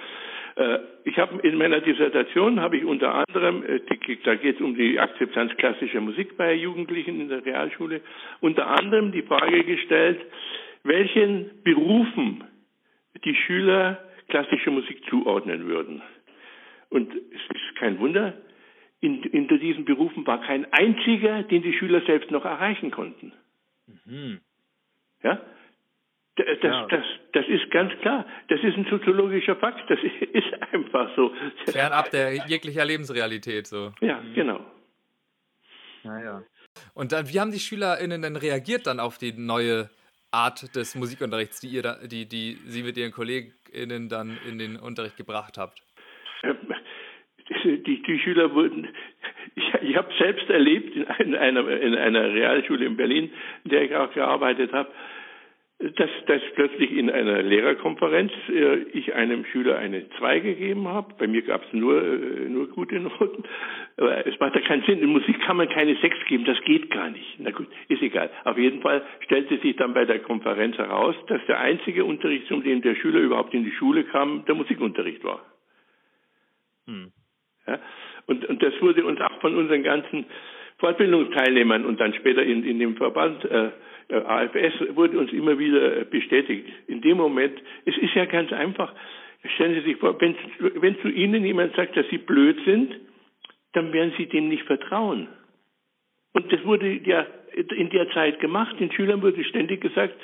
Äh, 0.56 0.80
ich 1.04 1.18
habe 1.18 1.40
in 1.48 1.58
meiner 1.58 1.82
Dissertation 1.82 2.60
habe 2.60 2.78
ich 2.78 2.86
unter 2.86 3.14
anderem, 3.14 3.64
äh, 3.64 3.80
da 4.24 4.36
geht 4.36 4.56
es 4.56 4.62
um 4.62 4.76
die 4.76 5.00
Akzeptanz 5.00 5.56
klassischer 5.58 6.02
Musik 6.02 6.38
bei 6.38 6.54
Jugendlichen 6.54 7.22
in 7.22 7.30
der 7.30 7.46
Realschule, 7.46 8.02
unter 8.40 8.68
anderem 8.68 9.12
die 9.12 9.24
Frage 9.24 9.64
gestellt, 9.64 10.20
welchen 10.84 11.64
Berufen 11.64 12.44
die 13.24 13.36
Schüler 13.36 14.00
klassische 14.28 14.72
Musik 14.72 15.04
zuordnen 15.10 15.68
würden. 15.68 16.02
Und 16.90 17.14
es 17.14 17.56
ist 17.56 17.76
kein 17.78 18.00
Wunder, 18.00 18.34
in, 19.00 19.24
hinter 19.24 19.58
diesen 19.58 19.86
Berufen 19.86 20.26
war 20.28 20.42
kein 20.42 20.72
einziger, 20.72 21.44
den 21.44 21.64
die 21.64 21.74
Schüler 21.74 22.02
selbst 22.02 22.32
noch 22.32 22.46
erreichen 22.46 22.92
konnten. 22.92 23.34
Mhm. 24.06 24.40
Ja? 25.24 25.42
Das, 26.46 26.64
ja. 26.64 26.88
das, 26.88 27.06
das 27.34 27.46
ist 27.48 27.70
ganz 27.72 27.94
klar. 28.02 28.26
Das 28.48 28.60
ist 28.64 28.78
ein 28.78 28.88
soziologischer 28.90 29.56
Fakt. 29.56 29.90
Das 29.90 30.00
ist 30.34 30.74
einfach 30.74 31.10
so. 31.16 31.34
Fernab 31.66 32.10
der 32.12 32.34
jeglicher 32.48 32.86
Lebensrealität 32.86 33.68
so. 33.68 33.92
Ja, 34.02 34.20
mhm. 34.22 34.34
genau. 34.34 34.60
Naja. 36.04 36.44
Und 36.94 37.12
dann, 37.12 37.28
wie 37.30 37.40
haben 37.40 37.52
die 37.52 37.60
SchülerInnen 37.60 38.22
denn 38.22 38.36
reagiert 38.36 38.88
dann 38.88 39.00
auf 39.00 39.18
die 39.18 39.34
neue 39.34 39.90
Art 40.32 40.76
des 40.76 40.96
Musikunterrichts, 40.96 41.60
die 41.60 41.68
ihr 41.68 41.82
da, 41.82 41.98
die, 42.06 42.28
die 42.28 42.58
Sie 42.66 42.84
mit 42.84 42.98
Ihren 42.98 43.12
KollegInnen 43.12 44.08
dann 44.10 44.38
in 44.48 44.58
den 44.58 44.78
Unterricht 44.78 45.18
gebracht 45.18 45.58
habt? 45.58 45.82
Ähm, 46.44 46.58
die, 47.64 48.02
die 48.02 48.20
Schüler 48.20 48.54
wurden, 48.54 48.88
ich, 49.56 49.74
ich 49.82 49.96
habe 49.96 50.10
selbst 50.18 50.50
erlebt 50.50 50.96
in 51.20 51.36
einer, 51.36 51.68
in 51.68 51.96
einer 51.96 52.34
Realschule 52.34 52.86
in 52.86 52.96
Berlin, 52.96 53.32
in 53.66 53.72
der 53.72 53.84
ich 53.84 53.96
auch 53.96 54.12
gearbeitet 54.14 54.72
habe, 54.72 54.90
dass, 55.96 56.10
dass 56.28 56.42
plötzlich 56.54 56.92
in 56.92 57.10
einer 57.10 57.42
Lehrerkonferenz 57.42 58.32
äh, 58.50 58.78
ich 58.94 59.14
einem 59.16 59.46
Schüler 59.46 59.78
eine 59.78 60.08
2 60.18 60.40
gegeben 60.40 60.88
habe. 60.88 61.14
Bei 61.18 61.28
mir 61.28 61.42
gab 61.42 61.64
es 61.66 61.74
nur, 61.74 62.02
äh, 62.02 62.50
nur 62.50 62.68
gute 62.68 63.00
Noten. 63.00 63.44
Aber 63.98 64.26
es 64.28 64.40
macht 64.40 64.56
ja 64.56 64.62
keinen 64.62 64.84
Sinn. 64.84 65.00
In 65.00 65.10
Musik 65.10 65.40
kann 65.42 65.58
man 65.58 65.70
keine 65.70 65.96
6 65.96 66.18
geben, 66.28 66.46
das 66.46 66.62
geht 66.66 66.92
gar 66.92 67.10
nicht. 67.10 67.36
Na 67.40 67.52
gut, 67.52 67.68
ist 67.88 68.02
egal. 68.02 68.30
Auf 68.44 68.58
jeden 68.58 68.82
Fall 68.82 69.02
stellte 69.22 69.58
sich 69.58 69.76
dann 69.76 69.94
bei 69.94 70.06
der 70.06 70.20
Konferenz 70.20 70.78
heraus, 70.78 71.16
dass 71.28 71.44
der 71.48 71.60
einzige 71.60 72.06
Unterricht, 72.06 72.48
zum 72.48 72.64
dem 72.64 72.82
der 72.82 72.96
Schüler 72.96 73.20
überhaupt 73.20 73.54
in 73.54 73.64
die 73.64 73.72
Schule 73.72 74.04
kam, 74.04 74.46
der 74.46 74.56
Musikunterricht 74.56 75.24
war. 75.24 75.44
Hm. 76.86 77.12
Ja? 77.66 77.80
Und, 78.28 78.46
und 78.46 78.62
das 78.62 78.74
wurde 78.82 79.04
uns 79.04 79.20
auch 79.20 79.42
von 79.42 79.56
unseren 79.56 79.84
ganzen 79.84 80.26
Fortbildungsteilnehmern 80.82 81.86
und 81.86 82.00
dann 82.00 82.14
später 82.16 82.44
in, 82.44 82.66
in 82.66 82.80
dem 82.80 82.98
Verband 82.98 83.46
äh, 83.46 83.70
äh 84.10 84.16
AFS 84.16 84.96
wurde 84.96 85.18
uns 85.18 85.32
immer 85.32 85.58
wieder 85.58 86.04
bestätigt. 86.06 86.68
In 86.88 87.02
dem 87.02 87.18
Moment, 87.18 87.58
es 87.86 87.98
ist 87.98 88.14
ja 88.16 88.26
ganz 88.26 88.52
einfach, 88.52 88.94
stellen 89.56 89.76
Sie 89.76 89.92
sich 89.92 89.98
vor, 89.98 90.20
wenn, 90.20 90.36
wenn 90.82 91.00
zu 91.00 91.08
Ihnen 91.08 91.46
jemand 91.46 91.76
sagt, 91.76 91.96
dass 91.96 92.08
Sie 92.10 92.18
blöd 92.18 92.58
sind, 92.66 92.94
dann 93.74 93.94
werden 93.94 94.14
Sie 94.18 94.26
dem 94.26 94.50
nicht 94.50 94.64
vertrauen. 94.64 95.30
Und 96.34 96.52
das 96.52 96.64
wurde 96.66 97.00
ja 97.06 97.26
in 97.54 97.90
der 97.90 98.10
Zeit 98.12 98.40
gemacht. 98.40 98.80
Den 98.80 98.92
Schülern 98.92 99.22
wurde 99.22 99.44
ständig 99.44 99.82
gesagt, 99.82 100.16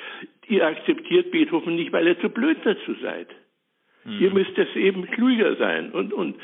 ihr 0.48 0.66
akzeptiert 0.66 1.30
Beethoven 1.30 1.76
nicht, 1.76 1.92
weil 1.92 2.06
ihr 2.06 2.18
zu 2.20 2.30
blöd 2.30 2.58
dazu 2.64 2.94
seid. 3.02 3.28
Mhm. 4.04 4.20
Ihr 4.20 4.30
müsst 4.32 4.56
es 4.56 4.74
eben 4.76 5.06
klüger 5.10 5.56
sein. 5.56 5.90
Und, 5.92 6.12
und 6.12 6.36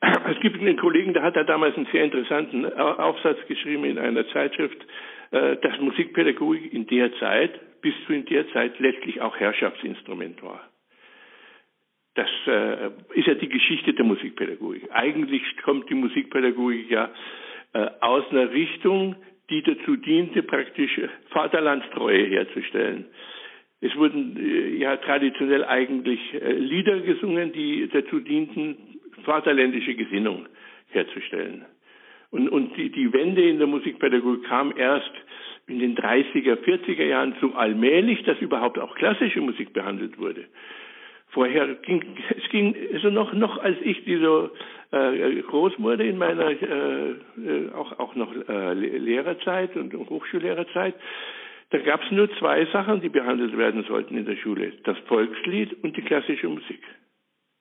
es 0.00 0.40
gibt 0.40 0.60
einen 0.60 0.76
Kollegen, 0.76 1.12
der 1.12 1.22
hat 1.22 1.36
da 1.36 1.44
damals 1.44 1.76
einen 1.76 1.88
sehr 1.92 2.04
interessanten 2.04 2.64
Aufsatz 2.66 3.38
geschrieben 3.48 3.84
in 3.84 3.98
einer 3.98 4.26
Zeitschrift, 4.28 4.78
äh, 5.30 5.56
dass 5.56 5.78
Musikpädagogik 5.80 6.72
in 6.72 6.86
der 6.86 7.12
Zeit, 7.18 7.80
bis 7.80 7.94
zu 8.06 8.12
in 8.12 8.24
der 8.26 8.48
Zeit 8.52 8.78
letztlich 8.78 9.20
auch 9.20 9.36
Herrschaftsinstrument 9.36 10.42
war. 10.42 10.68
Das 12.14 12.28
äh, 12.46 12.90
ist 13.14 13.26
ja 13.26 13.34
die 13.34 13.48
Geschichte 13.48 13.92
der 13.92 14.04
Musikpädagogik. 14.04 14.88
Eigentlich 14.92 15.42
kommt 15.64 15.88
die 15.90 15.94
Musikpädagogik 15.94 16.90
ja 16.90 17.10
äh, 17.72 17.86
aus 18.00 18.24
einer 18.30 18.50
Richtung, 18.52 19.16
die 19.50 19.62
dazu 19.62 19.96
diente, 19.96 20.42
praktisch 20.42 21.00
Vaterlandstreue 21.30 22.26
herzustellen. 22.26 23.06
Es 23.80 23.94
wurden 23.96 24.76
ja 24.76 24.96
traditionell 24.96 25.64
eigentlich 25.64 26.20
Lieder 26.32 26.98
gesungen, 26.98 27.52
die 27.52 27.88
dazu 27.88 28.18
dienten, 28.18 28.76
vaterländische 29.24 29.94
Gesinnung 29.94 30.46
herzustellen. 30.88 31.64
Und, 32.30 32.48
und 32.48 32.76
die, 32.76 32.90
die 32.90 33.12
Wende 33.12 33.48
in 33.48 33.58
der 33.58 33.66
Musikpädagogik 33.66 34.44
kam 34.44 34.74
erst 34.76 35.12
in 35.66 35.78
den 35.78 35.96
30er, 35.96 36.56
40er 36.56 37.04
Jahren 37.04 37.34
so 37.40 37.52
allmählich, 37.52 38.22
dass 38.24 38.38
überhaupt 38.40 38.78
auch 38.78 38.94
klassische 38.94 39.40
Musik 39.40 39.72
behandelt 39.72 40.18
wurde. 40.18 40.44
Vorher 41.30 41.74
ging 41.74 42.02
es 42.36 42.48
ging 42.48 42.74
also 42.94 43.10
noch 43.10 43.34
noch 43.34 43.58
als 43.58 43.76
ich 43.82 44.02
so 44.06 44.50
äh, 44.92 45.42
groß 45.42 45.74
wurde 45.78 46.06
in 46.06 46.16
meiner 46.16 46.50
äh, 46.50 47.10
äh, 47.10 47.72
auch 47.74 47.98
auch 47.98 48.14
noch 48.14 48.32
äh, 48.48 48.72
Lehrerzeit 48.72 49.76
und 49.76 49.92
Hochschullehrerzeit, 49.92 50.94
da 51.70 51.78
gab 51.78 52.02
es 52.02 52.10
nur 52.10 52.30
zwei 52.38 52.64
Sachen, 52.72 53.02
die 53.02 53.10
behandelt 53.10 53.56
werden 53.58 53.84
sollten 53.84 54.16
in 54.16 54.24
der 54.24 54.36
Schule: 54.36 54.72
das 54.84 54.96
Volkslied 55.00 55.84
und 55.84 55.96
die 55.98 56.02
klassische 56.02 56.48
Musik. 56.48 56.80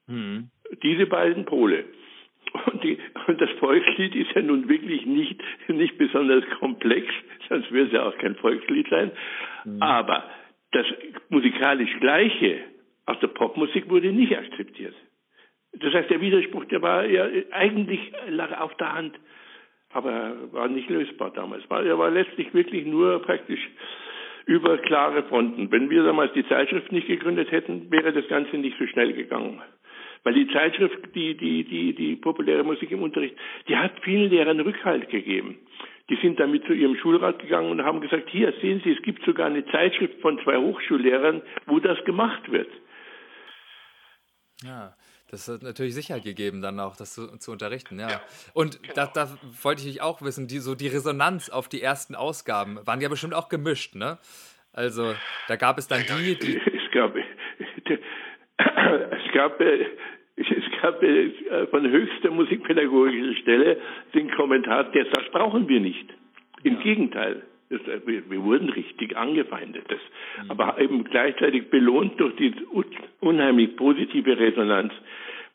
Mhm. 0.07 0.49
Diese 0.83 1.05
beiden 1.05 1.45
Pole. 1.45 1.85
Und, 2.71 2.83
die, 2.83 2.97
und, 3.27 3.41
das 3.41 3.49
Volkslied 3.59 4.15
ist 4.15 4.31
ja 4.33 4.41
nun 4.41 4.69
wirklich 4.69 5.05
nicht, 5.05 5.41
nicht 5.67 5.97
besonders 5.97 6.43
komplex, 6.59 7.07
sonst 7.49 7.71
würde 7.71 7.87
es 7.87 7.93
ja 7.93 8.07
auch 8.07 8.17
kein 8.17 8.35
Volkslied 8.35 8.87
sein. 8.89 9.11
Mhm. 9.65 9.81
Aber 9.81 10.23
das 10.71 10.85
musikalisch 11.29 11.91
Gleiche 11.99 12.59
aus 13.05 13.19
der 13.19 13.27
Popmusik 13.27 13.89
wurde 13.89 14.11
nicht 14.11 14.37
akzeptiert. 14.37 14.95
Das 15.73 15.93
heißt, 15.93 16.09
der 16.09 16.21
Widerspruch, 16.21 16.65
der 16.65 16.81
war 16.81 17.05
ja 17.05 17.27
eigentlich 17.51 17.99
lag 18.29 18.59
auf 18.59 18.75
der 18.75 18.93
Hand, 18.93 19.19
aber 19.91 20.35
war 20.51 20.67
nicht 20.67 20.89
lösbar 20.89 21.31
damals. 21.31 21.63
Er 21.69 21.97
war 21.97 22.09
letztlich 22.09 22.53
wirklich 22.53 22.85
nur 22.85 23.21
praktisch 23.21 23.59
über 24.45 24.77
klare 24.77 25.23
Fronten. 25.23 25.71
Wenn 25.71 25.89
wir 25.89 26.03
damals 26.03 26.33
die 26.33 26.47
Zeitschrift 26.47 26.91
nicht 26.91 27.07
gegründet 27.07 27.51
hätten, 27.51 27.91
wäre 27.91 28.13
das 28.13 28.27
Ganze 28.27 28.57
nicht 28.57 28.77
so 28.79 28.87
schnell 28.87 29.13
gegangen. 29.13 29.61
Weil 30.27 30.33
die 30.33 30.51
Zeitschrift, 30.51 31.15
die, 31.15 31.37
die, 31.37 31.63
die, 31.63 31.95
die 31.95 32.17
populäre 32.17 32.61
Musik 32.61 32.91
im 32.91 33.01
Unterricht, 33.01 33.33
die 33.69 33.77
hat 33.77 33.93
vielen 34.01 34.29
Lehrern 34.29 34.59
Rückhalt 34.59 35.09
gegeben. 35.09 35.57
Die 36.09 36.17
sind 36.17 36.37
damit 36.37 36.65
zu 36.65 36.73
ihrem 36.73 36.97
Schulrat 36.97 37.39
gegangen 37.39 37.71
und 37.71 37.81
haben 37.81 38.01
gesagt, 38.01 38.29
hier 38.29 38.53
sehen 38.59 38.81
Sie, 38.83 38.91
es 38.91 39.01
gibt 39.03 39.23
sogar 39.23 39.45
eine 39.47 39.65
Zeitschrift 39.67 40.19
von 40.19 40.37
zwei 40.43 40.57
Hochschullehrern, 40.57 41.43
wo 41.65 41.79
das 41.79 41.97
gemacht 42.03 42.51
wird. 42.51 42.67
Ja, 44.65 44.95
das 45.31 45.47
hat 45.47 45.63
natürlich 45.63 45.95
Sicherheit 45.95 46.25
gegeben, 46.25 46.61
dann 46.61 46.77
auch 46.81 46.97
das 46.97 47.13
zu, 47.13 47.37
zu 47.37 47.53
unterrichten, 47.53 47.97
ja. 47.97 48.09
ja 48.09 48.21
und 48.53 48.83
genau. 48.83 48.95
da, 48.95 49.05
da, 49.05 49.37
wollte 49.63 49.87
ich 49.87 50.01
auch 50.01 50.21
wissen, 50.21 50.49
die, 50.49 50.59
so 50.59 50.75
die 50.75 50.89
Resonanz 50.89 51.49
auf 51.49 51.69
die 51.69 51.81
ersten 51.81 52.15
Ausgaben 52.15 52.85
waren 52.85 52.99
ja 52.99 53.07
bestimmt 53.07 53.33
auch 53.33 53.47
gemischt, 53.47 53.95
ne? 53.95 54.17
Also 54.73 55.15
da 55.47 55.55
gab 55.55 55.77
es 55.77 55.87
dann 55.87 56.01
die, 56.01 56.37
die 56.37 56.57
es 56.57 56.91
gab, 56.91 57.15
es 58.57 59.31
gab, 59.33 59.59
es 60.37 60.81
gab 60.81 61.01
äh, 61.01 61.67
von 61.67 61.89
höchster 61.89 62.31
musikpädagogischer 62.31 63.35
Stelle 63.41 63.81
den 64.13 64.29
Kommentar, 64.31 64.85
der 64.91 65.05
das 65.05 65.29
brauchen 65.31 65.67
wir 65.67 65.79
nicht. 65.79 66.07
Im 66.63 66.75
ja. 66.75 66.81
Gegenteil. 66.81 67.43
Das, 67.69 67.81
wir, 68.05 68.29
wir, 68.29 68.43
wurden 68.43 68.69
richtig 68.69 69.17
angefeindet. 69.17 69.83
Das, 69.89 69.99
mhm. 70.43 70.51
Aber 70.51 70.79
eben 70.79 71.03
gleichzeitig 71.03 71.69
belohnt 71.69 72.17
durch 72.17 72.33
die 72.37 72.53
unheimlich 73.19 73.75
positive 73.75 74.39
Resonanz 74.39 74.93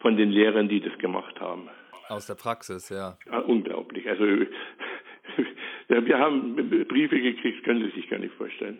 von 0.00 0.16
den 0.16 0.30
Lehrern, 0.30 0.68
die 0.68 0.80
das 0.80 0.96
gemacht 0.98 1.40
haben. 1.40 1.70
Aus 2.08 2.26
der 2.26 2.34
Praxis, 2.34 2.90
ja. 2.90 3.16
ja 3.30 3.38
unglaublich. 3.38 4.06
Also 4.08 4.26
ja, 5.88 6.04
wir 6.04 6.18
haben 6.18 6.56
Briefe 6.86 7.18
gekriegt, 7.18 7.64
können 7.64 7.82
Sie 7.84 8.00
sich 8.00 8.10
gar 8.10 8.18
nicht 8.18 8.34
vorstellen. 8.34 8.78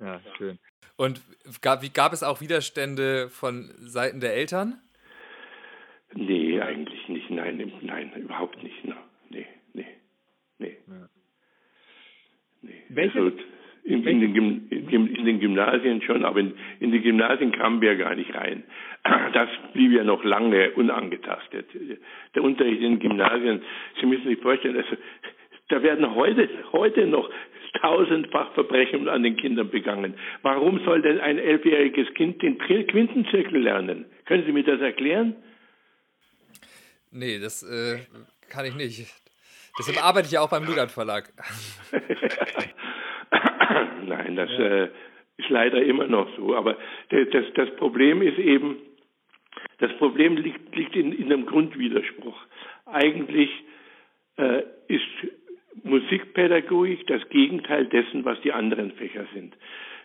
Ja, 0.00 0.18
schön. 0.36 0.58
Und 0.96 1.20
gab, 1.60 1.82
wie, 1.82 1.90
gab 1.90 2.12
es 2.12 2.22
auch 2.22 2.40
Widerstände 2.40 3.28
von 3.28 3.70
Seiten 3.78 4.20
der 4.20 4.34
Eltern? 4.34 4.80
Nee, 6.14 6.60
eigentlich 6.60 7.08
nicht. 7.08 7.30
Nein, 7.30 7.72
nein, 7.82 8.12
überhaupt 8.16 8.62
nicht. 8.62 8.84
Nee, 9.30 9.46
nee, 9.72 9.86
nee. 10.58 10.76
Ja. 10.86 11.08
Welche? 12.88 13.18
Also 13.18 13.36
in, 13.82 14.06
in, 14.06 14.20
den, 14.20 14.68
in, 14.68 15.24
den, 15.24 15.40
Gymnasien 15.40 16.02
schon, 16.02 16.24
aber 16.24 16.40
in, 16.40 16.52
in 16.80 16.92
die 16.92 17.00
Gymnasien 17.00 17.52
kamen 17.52 17.80
wir 17.80 17.96
gar 17.96 18.14
nicht 18.14 18.34
rein. 18.34 18.64
Das 19.32 19.48
blieb 19.72 19.92
ja 19.92 20.04
noch 20.04 20.22
lange 20.24 20.72
unangetastet. 20.72 21.66
Der 22.34 22.42
Unterricht 22.42 22.82
in 22.82 22.98
den 22.98 22.98
Gymnasien, 22.98 23.62
Sie 23.98 24.06
müssen 24.06 24.28
sich 24.28 24.38
vorstellen, 24.40 24.76
also, 24.76 24.96
da 25.68 25.82
werden 25.82 26.14
heute, 26.14 26.48
heute 26.72 27.06
noch 27.06 27.30
tausendfach 27.80 28.52
Verbrechen 28.52 29.08
an 29.08 29.22
den 29.22 29.36
Kindern 29.36 29.70
begangen. 29.70 30.14
Warum 30.42 30.80
soll 30.84 31.00
denn 31.00 31.20
ein 31.20 31.38
elfjähriges 31.38 32.12
Kind 32.14 32.42
den 32.42 32.58
Quintenzirkel 32.58 33.62
lernen? 33.62 34.04
Können 34.26 34.44
Sie 34.44 34.52
mir 34.52 34.64
das 34.64 34.80
erklären? 34.80 35.36
Nee, 37.12 37.38
das 37.38 37.62
äh, 37.62 37.98
kann 38.48 38.64
ich 38.66 38.74
nicht. 38.74 39.06
Deshalb 39.78 40.04
arbeite 40.04 40.26
ich 40.26 40.32
ja 40.32 40.40
auch 40.40 40.50
beim 40.50 40.64
Lugat 40.64 40.90
Verlag. 40.90 41.32
Nein, 44.06 44.36
das 44.36 44.50
äh, 44.50 44.88
ist 45.36 45.48
leider 45.48 45.82
immer 45.82 46.06
noch 46.06 46.28
so. 46.36 46.54
Aber 46.54 46.76
das, 47.08 47.44
das 47.54 47.74
Problem 47.76 48.22
ist 48.22 48.38
eben, 48.38 48.76
das 49.78 49.92
Problem 49.98 50.36
liegt, 50.36 50.74
liegt 50.74 50.94
in, 50.96 51.12
in 51.12 51.32
einem 51.32 51.46
Grundwiderspruch. 51.46 52.36
Eigentlich 52.86 53.50
äh, 54.36 54.62
ist 54.88 55.06
Musikpädagogik 55.82 57.06
das 57.06 57.28
Gegenteil 57.30 57.86
dessen, 57.86 58.24
was 58.24 58.40
die 58.42 58.52
anderen 58.52 58.92
Fächer 58.92 59.26
sind. 59.32 59.56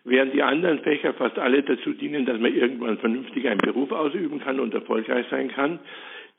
Während 0.04 0.34
die 0.34 0.44
anderen 0.44 0.80
Fächer 0.80 1.14
fast 1.16 1.38
alle 1.40 1.64
dazu 1.64 1.94
dienen, 1.94 2.26
dass 2.26 2.40
man 2.40 2.54
irgendwann 2.54 3.00
vernünftig 3.00 3.48
einen 3.48 3.58
Beruf 3.58 3.92
ausüben 3.92 4.40
kann 4.40 4.60
und 4.60 4.74
erfolgreich 4.74 5.26
sein 5.32 5.50
kann, 5.50 5.80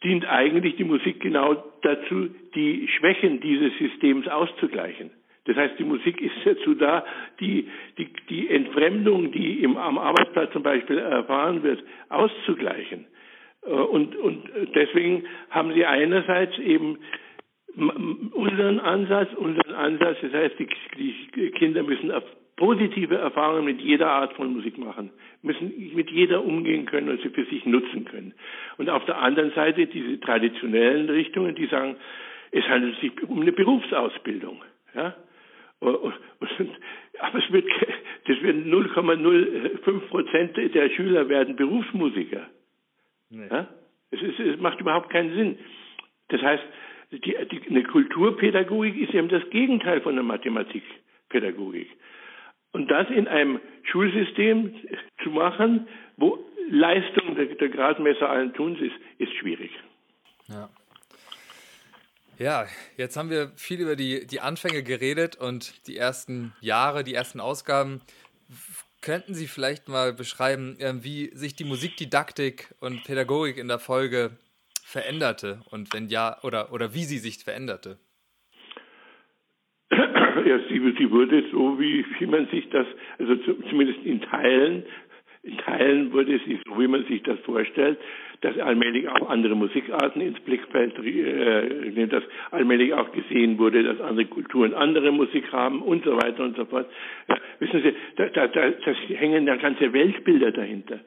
dient 0.05 0.27
eigentlich 0.27 0.77
die 0.77 0.85
Musik 0.85 1.21
genau 1.21 1.55
dazu, 1.83 2.29
die 2.55 2.89
Schwächen 2.89 3.41
dieses 3.41 3.77
Systems 3.79 4.29
auszugleichen. 4.29 5.11
Das 5.47 5.57
heißt, 5.57 5.79
die 5.79 5.85
Musik 5.85 6.21
ist 6.21 6.35
dazu 6.45 6.75
da, 6.75 7.05
die, 7.41 7.69
die, 7.99 8.09
die 8.29 8.51
Entfremdung, 8.51 9.31
die 9.33 9.63
im, 9.63 9.77
am 9.77 9.97
Arbeitsplatz 9.97 10.53
zum 10.53 10.63
Beispiel 10.63 10.99
erfahren 10.99 11.63
wird, 11.63 11.83
auszugleichen. 12.09 13.07
Äh, 13.65 13.71
und, 13.71 14.17
und 14.17 14.51
deswegen 14.75 15.25
haben 15.51 15.73
sie 15.73 15.85
einerseits 15.85 16.59
eben 16.59 16.99
unseren 18.33 18.81
Ansatz, 18.81 19.35
unseren 19.35 19.75
Ansatz, 19.75 20.17
das 20.23 20.33
heißt, 20.33 20.55
die, 20.59 20.69
die 21.35 21.51
Kinder 21.51 21.83
müssen 21.83 22.11
positive 22.57 23.17
Erfahrungen 23.17 23.67
mit 23.67 23.81
jeder 23.81 24.11
Art 24.11 24.33
von 24.33 24.53
Musik 24.53 24.79
machen, 24.79 25.11
müssen 25.43 25.95
mit 25.95 26.11
jeder 26.11 26.45
umgehen 26.45 26.87
können 26.87 27.11
und 27.11 27.21
sie 27.23 27.29
für 27.29 27.45
sich 27.45 27.65
nutzen 27.67 28.05
können. 28.07 28.35
Und 28.79 28.89
auf 28.89 29.05
der 29.05 29.19
anderen 29.19 29.53
Seite 29.53 29.87
diese 29.87 30.19
traditionellen 30.21 31.09
Richtungen, 31.09 31.55
die 31.55 31.67
sagen, 31.67 31.97
es 32.51 32.65
handelt 32.65 32.99
sich 33.01 33.23
um 33.23 33.43
eine 33.43 33.53
Berufsausbildung. 33.53 34.63
Ja? 34.95 35.15
Und, 35.81 35.97
aber 37.21 37.39
es 37.39 37.53
wird, 37.53 37.67
das 38.27 38.43
wird 38.43 38.67
0,05 38.67 39.99
Prozent 40.09 40.57
der 40.57 40.91
Schüler 40.91 41.29
werden 41.29 41.57
Berufsmusiker. 41.57 42.49
Nee. 43.31 43.49
Ja? 43.51 43.69
Es, 44.11 44.23
ist, 44.23 44.39
es 44.41 44.59
macht 44.61 44.81
überhaupt 44.81 45.11
keinen 45.11 45.35
Sinn. 45.35 45.59
Das 46.29 46.41
heißt, 46.41 46.63
die, 47.13 47.19
die, 47.21 47.69
eine 47.69 47.83
Kulturpädagogik 47.85 48.97
ist 48.97 49.15
eben 49.15 49.29
das 49.29 49.49
Gegenteil 49.51 50.01
von 50.01 50.13
einer 50.13 50.23
Mathematikpädagogik. 50.23 51.89
Und 52.77 52.89
das 52.89 53.09
in 53.09 53.27
einem 53.27 53.59
Schulsystem 53.91 54.75
zu 55.25 55.31
machen, 55.31 55.89
wo 56.19 56.45
Leistung 56.69 57.35
der, 57.35 57.47
der 57.47 57.71
Gradmesser 57.71 58.29
allen 58.29 58.53
Tuns 58.53 58.79
ist, 58.83 58.93
ist 59.17 59.33
schwierig. 59.37 59.71
Ja. 60.49 60.69
Ja, 62.39 62.67
jetzt 62.99 63.17
haben 63.17 63.31
wir 63.31 63.53
viel 63.57 63.81
über 63.81 63.97
die, 63.97 64.27
die 64.27 64.41
Anfänge 64.41 64.83
geredet 64.83 65.37
und 65.37 65.87
die 65.87 65.97
ersten 65.97 66.53
Jahre, 66.61 67.03
die 67.03 67.15
ersten 67.15 67.41
Ausgaben. 67.41 68.03
Könnten 69.01 69.33
Sie 69.33 69.47
vielleicht 69.47 69.89
mal 69.89 70.13
beschreiben, 70.13 70.77
ähm, 70.79 71.03
wie 71.03 71.35
sich 71.35 71.57
die 71.57 71.65
Musikdidaktik 71.65 72.75
und 72.81 73.05
Pädagogik 73.05 73.57
in 73.57 73.69
der 73.69 73.79
Folge 73.79 74.33
veränderte 74.85 75.63
und 75.71 75.95
wenn 75.95 76.11
ja, 76.11 76.43
oder, 76.43 76.75
oder 76.75 76.93
wie 76.93 77.05
sie 77.05 77.21
sich 77.21 77.43
veränderte? 77.43 77.97
Ja, 80.47 80.61
sie, 80.69 80.79
sie 80.97 81.11
wurde 81.11 81.43
so, 81.51 81.77
wie, 81.81 82.05
wie 82.21 82.27
man 82.27 82.47
sich 82.47 82.69
das, 82.71 82.87
also 83.19 83.35
zumindest 83.69 83.99
in 84.05 84.21
Teilen, 84.21 84.85
in 85.43 85.59
Teilen 85.59 86.13
wurde 86.13 86.39
sie 86.47 86.61
so, 86.65 86.79
wie 86.79 86.87
man 86.87 87.05
sich 87.07 87.21
das 87.25 87.41
vorstellt, 87.41 87.99
dass 88.43 88.57
allmählich 88.59 89.09
auch 89.09 89.29
andere 89.29 89.57
Musikarten 89.57 90.23
ins 90.23 90.39
Blickfeld, 90.39 90.97
äh, 91.05 92.07
dass 92.07 92.23
allmählich 92.53 92.95
auch 92.95 93.11
gesehen 93.11 93.59
wurde, 93.59 93.83
dass 93.83 94.01
andere 94.01 94.27
Kulturen 94.27 94.73
andere 94.73 95.11
Musik 95.11 95.51
haben 95.51 95.83
und 95.83 96.05
so 96.05 96.17
weiter 96.17 96.45
und 96.45 96.57
so 96.57 96.65
fort. 96.65 96.87
Ja, 97.29 97.39
wissen 97.59 97.83
Sie, 97.83 97.93
da, 98.15 98.29
da, 98.29 98.47
da 98.47 98.71
das 98.71 98.97
hängen 99.17 99.49
ja 99.49 99.57
ganze 99.57 99.93
Weltbilder 99.93 100.53
dahinter. 100.53 101.01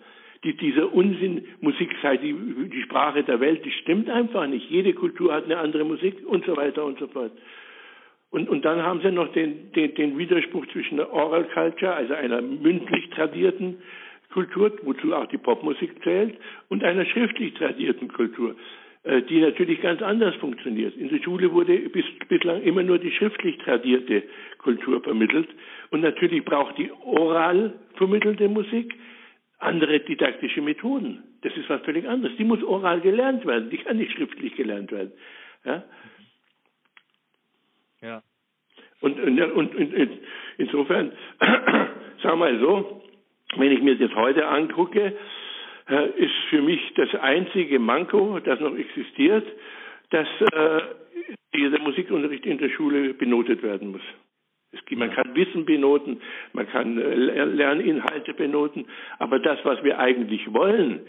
Die, 0.43 0.58
dieser 0.58 0.93
Unsinn, 0.93 1.46
Musik 1.62 1.96
sei 2.01 2.17
die, 2.17 2.34
die 2.34 2.81
Sprache 2.81 3.24
der 3.24 3.39
Welt, 3.39 3.63
die 3.63 3.72
stimmt 3.72 4.10
einfach 4.10 4.48
nicht. 4.48 4.69
Jede 4.69 4.93
Kultur 4.93 5.34
hat 5.34 5.46
eine 5.46 5.60
andere 5.60 5.86
Musik 5.86 6.15
und 6.25 6.46
so 6.46 6.58
weiter 6.58 6.84
und 6.84 7.00
so 7.00 7.08
fort. 7.08 7.31
Und, 8.31 8.48
und 8.48 8.63
dann 8.63 8.83
haben 8.83 9.01
sie 9.01 9.12
noch 9.12 9.31
den, 9.33 9.71
den, 9.71 9.95
den 9.95 10.17
Widerspruch 10.17 10.65
zwischen 10.67 10.98
der 10.98 11.12
Oral 11.12 11.45
Culture, 11.45 11.93
also 11.93 12.13
einer 12.13 12.41
mündlich 12.41 13.09
tradierten 13.09 13.81
Kultur, 14.31 14.71
wozu 14.83 15.13
auch 15.13 15.25
die 15.27 15.39
Popmusik 15.39 16.03
zählt, 16.03 16.38
und 16.67 16.83
einer 16.83 17.05
schriftlich 17.05 17.55
tradierten 17.55 18.07
Kultur, 18.07 18.55
äh, 19.03 19.24
die 19.24 19.41
natürlich 19.41 19.81
ganz 19.81 20.01
anders 20.03 20.36
funktioniert. 20.36 20.95
In 20.95 21.09
der 21.09 21.24
Schule 21.24 21.51
wurde 21.51 21.77
bis, 21.89 22.05
bislang 22.27 22.62
immer 22.62 22.83
nur 22.83 23.00
die 23.00 23.12
schriftlich 23.12 23.57
tradierte 23.57 24.24
Kultur 24.59 25.01
vermittelt. 25.01 25.50
Und 25.89 26.01
natürlich 26.01 26.45
braucht 26.45 26.77
die 26.77 26.91
oral 27.03 27.74
vermittelte 27.95 28.48
Musik 28.48 28.93
andere 29.57 30.00
didaktische 30.01 30.62
Methoden. 30.62 31.24
Das 31.41 31.55
ist 31.57 31.69
was 31.69 31.81
völlig 31.81 32.07
anderes. 32.07 32.36
Die 32.38 32.43
muss 32.43 32.63
oral 32.63 33.01
gelernt 33.01 33.45
werden, 33.45 33.69
die 33.69 33.77
kann 33.77 33.98
nicht 33.98 34.12
schriftlich 34.12 34.55
gelernt 34.55 34.91
werden. 34.91 35.12
Ja? 35.65 35.83
Und, 39.01 39.19
und, 39.19 39.39
und, 39.39 39.75
und 39.75 40.19
insofern, 40.57 41.11
sagen 41.39 41.89
wir 42.23 42.35
mal 42.35 42.59
so, 42.59 43.01
wenn 43.57 43.71
ich 43.71 43.81
mir 43.81 43.97
das 43.97 44.13
heute 44.15 44.47
angucke, 44.47 45.15
äh, 45.89 46.09
ist 46.17 46.35
für 46.49 46.61
mich 46.61 46.81
das 46.95 47.13
einzige 47.15 47.79
Manko, 47.79 48.39
das 48.39 48.59
noch 48.59 48.75
existiert, 48.75 49.47
dass 50.11 50.27
äh, 50.53 50.81
der 51.53 51.79
Musikunterricht 51.79 52.45
in 52.45 52.57
der 52.57 52.69
Schule 52.69 53.13
benotet 53.13 53.63
werden 53.63 53.91
muss. 53.91 54.01
Es, 54.71 54.79
man 54.95 55.11
kann 55.11 55.35
Wissen 55.35 55.65
benoten, 55.65 56.21
man 56.53 56.67
kann 56.67 56.97
äh, 56.99 57.15
Lerninhalte 57.15 58.33
benoten, 58.33 58.85
aber 59.17 59.39
das, 59.39 59.59
was 59.63 59.83
wir 59.83 59.97
eigentlich 59.99 60.53
wollen, 60.53 61.01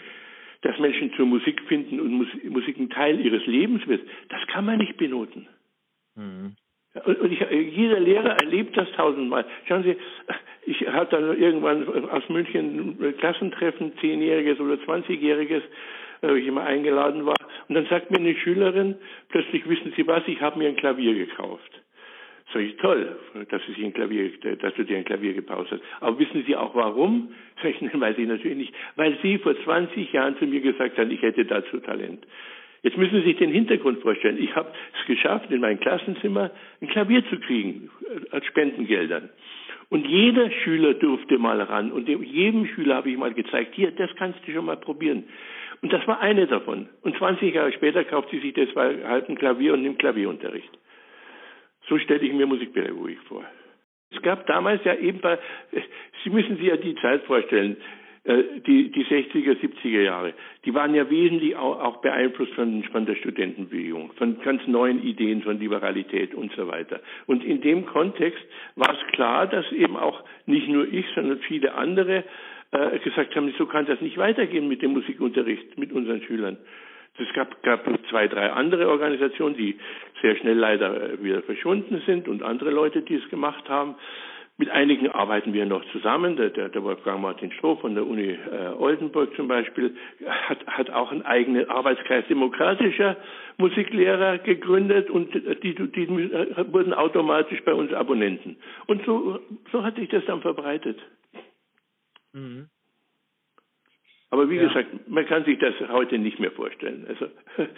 dass 0.63 0.79
Menschen 0.79 1.13
zur 1.15 1.27
Musik 1.27 1.61
finden 1.69 2.01
und 2.01 2.29
Musik 2.51 2.79
ein 2.79 2.91
Teil 2.91 3.21
ihres 3.21 3.45
Lebens 3.47 3.87
wird, 3.87 4.07
das 4.29 4.47
kann 4.49 4.65
man 4.65 4.79
nicht 4.79 4.97
benoten. 4.97 5.47
Mhm. 6.15 6.55
Und 6.93 7.31
ich, 7.31 7.41
jeder 7.73 8.01
Lehrer 8.01 8.37
erlebt 8.41 8.77
das 8.77 8.91
tausendmal. 8.93 9.45
Schauen 9.69 9.85
Sie, 9.85 9.97
ich 10.67 10.87
hatte 10.89 11.17
dann 11.17 11.41
irgendwann 11.41 11.87
aus 12.11 12.29
München 12.29 12.99
ein 13.01 13.17
Klassentreffen, 13.19 13.93
zehnjähriges 14.01 14.59
oder 14.59 14.83
zwanzigjähriges, 14.85 15.63
wo 16.23 16.35
ich 16.35 16.47
immer 16.47 16.65
eingeladen 16.65 17.27
war. 17.27 17.37
Und 17.69 17.77
dann 17.77 17.87
sagt 17.87 18.11
mir 18.11 18.19
eine 18.19 18.35
Schülerin, 18.35 18.97
plötzlich 19.29 19.69
wissen 19.69 19.93
Sie 19.97 20.07
was, 20.07 20.25
ich 20.27 20.41
habe 20.41 20.59
mir 20.59 20.69
ein 20.69 20.77
Klavier 20.77 21.15
gekauft. 21.15 21.81
Sag 22.53 22.63
ich, 22.63 22.77
toll, 22.79 23.17
dass, 23.49 23.63
Sie 23.77 23.85
ein 23.85 23.93
Klavier, 23.93 24.29
dass 24.57 24.75
du 24.75 24.85
dir 24.85 24.97
ein 24.97 25.05
Klavier 25.05 25.35
gebaut 25.35 25.69
hast. 25.71 25.83
Aber 26.01 26.19
wissen 26.19 26.43
Sie 26.45 26.57
auch 26.57 26.75
warum? 26.75 27.33
Sag 27.63 27.71
ich, 27.71 27.81
nein, 27.81 28.01
weiß 28.01 28.19
ich 28.19 28.27
natürlich 28.27 28.57
nicht. 28.57 28.75
Weil 28.97 29.17
Sie 29.23 29.39
vor 29.39 29.55
20 29.63 30.13
Jahren 30.13 30.37
zu 30.39 30.47
mir 30.47 30.61
gesagt 30.61 30.99
haben, 30.99 31.13
ich 31.13 31.23
hätte 31.23 31.45
dazu 31.45 31.79
Talent. 31.79 32.27
Jetzt 32.83 32.97
müssen 32.97 33.21
Sie 33.21 33.29
sich 33.29 33.37
den 33.37 33.53
Hintergrund 33.53 34.01
vorstellen. 34.01 34.39
Ich 34.43 34.55
habe 34.57 34.73
es 34.99 35.07
geschafft, 35.07 35.51
in 35.51 35.61
mein 35.61 35.81
Klassenzimmer 35.81 36.51
ein 36.81 36.89
Klavier 36.89 37.25
zu 37.29 37.39
kriegen, 37.41 37.91
äh, 38.03 38.35
als 38.35 38.47
Spendengeldern. 38.47 39.31
Und 39.91 40.07
jeder 40.07 40.51
Schüler 40.51 40.95
durfte 40.95 41.39
mal 41.39 41.61
ran. 41.61 41.91
Und 41.91 42.09
jedem 42.09 42.67
Schüler 42.67 42.97
habe 42.97 43.11
ich 43.11 43.17
mal 43.17 43.35
gezeigt, 43.35 43.75
hier, 43.75 43.91
das 43.91 44.11
kannst 44.17 44.39
du 44.47 44.53
schon 44.53 44.65
mal 44.65 44.77
probieren. 44.77 45.25
Und 45.83 45.93
das 45.93 46.07
war 46.07 46.21
eine 46.21 46.47
davon. 46.47 46.89
Und 47.03 47.17
20 47.17 47.55
Jahre 47.55 47.73
später 47.73 48.05
kauft 48.05 48.31
sie 48.31 48.39
sich 48.39 48.55
deshalb 48.55 49.05
ein 49.29 49.37
Klavier 49.37 49.75
und 49.75 49.83
nimmt 49.83 49.99
Klavierunterricht. 49.99 50.71
So 51.89 51.99
stelle 51.99 52.21
ich 52.21 52.33
mir 52.33 52.47
Musikpädagogik 52.47 53.19
vor. 53.27 53.45
Es 54.13 54.23
gab 54.23 54.47
damals 54.47 54.85
ja 54.85 54.95
eben 54.95 55.21
bei, 55.21 55.39
Sie 56.25 56.31
müssen 56.31 56.57
sich 56.57 56.67
ja 56.67 56.77
die 56.77 56.95
Zeit 56.97 57.23
vorstellen. 57.25 57.77
Äh, 58.25 58.61
die, 58.67 58.91
die 58.91 59.05
60er, 59.05 59.57
70er 59.61 60.03
Jahre, 60.03 60.35
die 60.67 60.75
waren 60.75 60.95
ja 60.95 61.09
wesentlich 61.09 61.57
auch, 61.57 61.81
auch 61.81 61.97
beeinflusst 62.03 62.53
von, 62.53 62.83
von 62.85 63.07
der 63.07 63.15
Studentenbewegung, 63.15 64.13
von 64.13 64.39
ganz 64.43 64.67
neuen 64.67 65.03
Ideen 65.03 65.43
von 65.43 65.59
Liberalität 65.59 66.35
und 66.35 66.53
so 66.53 66.69
weiter. 66.69 67.01
Und 67.27 67.43
in 67.43 67.63
dem 67.63 67.87
Kontext 67.87 68.43
war 68.77 68.93
es 68.93 69.13
klar, 69.13 69.47
dass 69.47 69.71
eben 69.73 69.97
auch 69.97 70.23
nicht 70.45 70.69
nur 70.69 70.87
ich, 70.93 71.07
sondern 71.15 71.39
viele 71.39 71.75
andere 71.75 72.25
äh, 72.73 72.99
gesagt 72.99 73.35
haben, 73.35 73.55
so 73.57 73.65
kann 73.65 73.87
das 73.87 74.01
nicht 74.03 74.19
weitergehen 74.19 74.69
mit 74.69 74.83
dem 74.83 74.93
Musikunterricht 74.93 75.79
mit 75.79 75.91
unseren 75.91 76.23
Schülern. 76.23 76.59
Es 77.19 77.33
gab, 77.35 77.63
gab 77.63 77.85
zwei, 78.09 78.29
drei 78.29 78.51
andere 78.53 78.89
Organisationen, 78.89 79.57
die 79.57 79.79
sehr 80.23 80.37
schnell 80.37 80.57
leider 80.57 81.15
äh, 81.15 81.23
wieder 81.23 81.43
verschwunden 81.43 82.03
sind 82.05 82.29
und 82.29 82.43
andere 82.43 82.71
Leute, 82.71 83.01
die 83.01 83.15
es 83.15 83.29
gemacht 83.31 83.69
haben. 83.69 83.95
Mit 84.61 84.69
einigen 84.69 85.11
arbeiten 85.11 85.55
wir 85.55 85.65
noch 85.65 85.83
zusammen. 85.91 86.37
Der, 86.37 86.51
der, 86.51 86.69
der 86.69 86.85
Wolfgang 86.85 87.23
Martin 87.23 87.51
Stroh 87.53 87.77
von 87.77 87.95
der 87.95 88.07
Uni 88.07 88.29
äh, 88.29 88.69
Oldenburg 88.79 89.35
zum 89.35 89.49
Beispiel 89.49 89.97
hat, 90.27 90.67
hat 90.67 90.91
auch 90.91 91.11
einen 91.11 91.23
eigenen 91.23 91.71
Arbeitskreis 91.71 92.27
demokratischer 92.29 93.17
Musiklehrer 93.57 94.37
gegründet 94.37 95.09
und 95.09 95.33
die, 95.33 95.75
die, 95.75 96.09
wurden 96.75 96.93
automatisch 96.93 97.63
bei 97.65 97.73
uns 97.73 97.91
Abonnenten. 97.95 98.59
Und 98.87 99.03
so, 99.07 99.41
so 99.73 99.83
hat 99.83 99.97
sich 99.97 100.11
das 100.11 100.27
dann 100.27 100.43
verbreitet. 100.43 100.99
Mhm. 102.35 102.69
Aber 104.31 104.49
wie 104.49 104.57
ja. 104.57 104.69
gesagt, 104.69 105.09
man 105.09 105.27
kann 105.27 105.45
sich 105.45 105.59
das 105.59 105.75
heute 105.89 106.17
nicht 106.19 106.39
mehr 106.39 106.53
vorstellen. 106.53 107.05
Also 107.09 107.29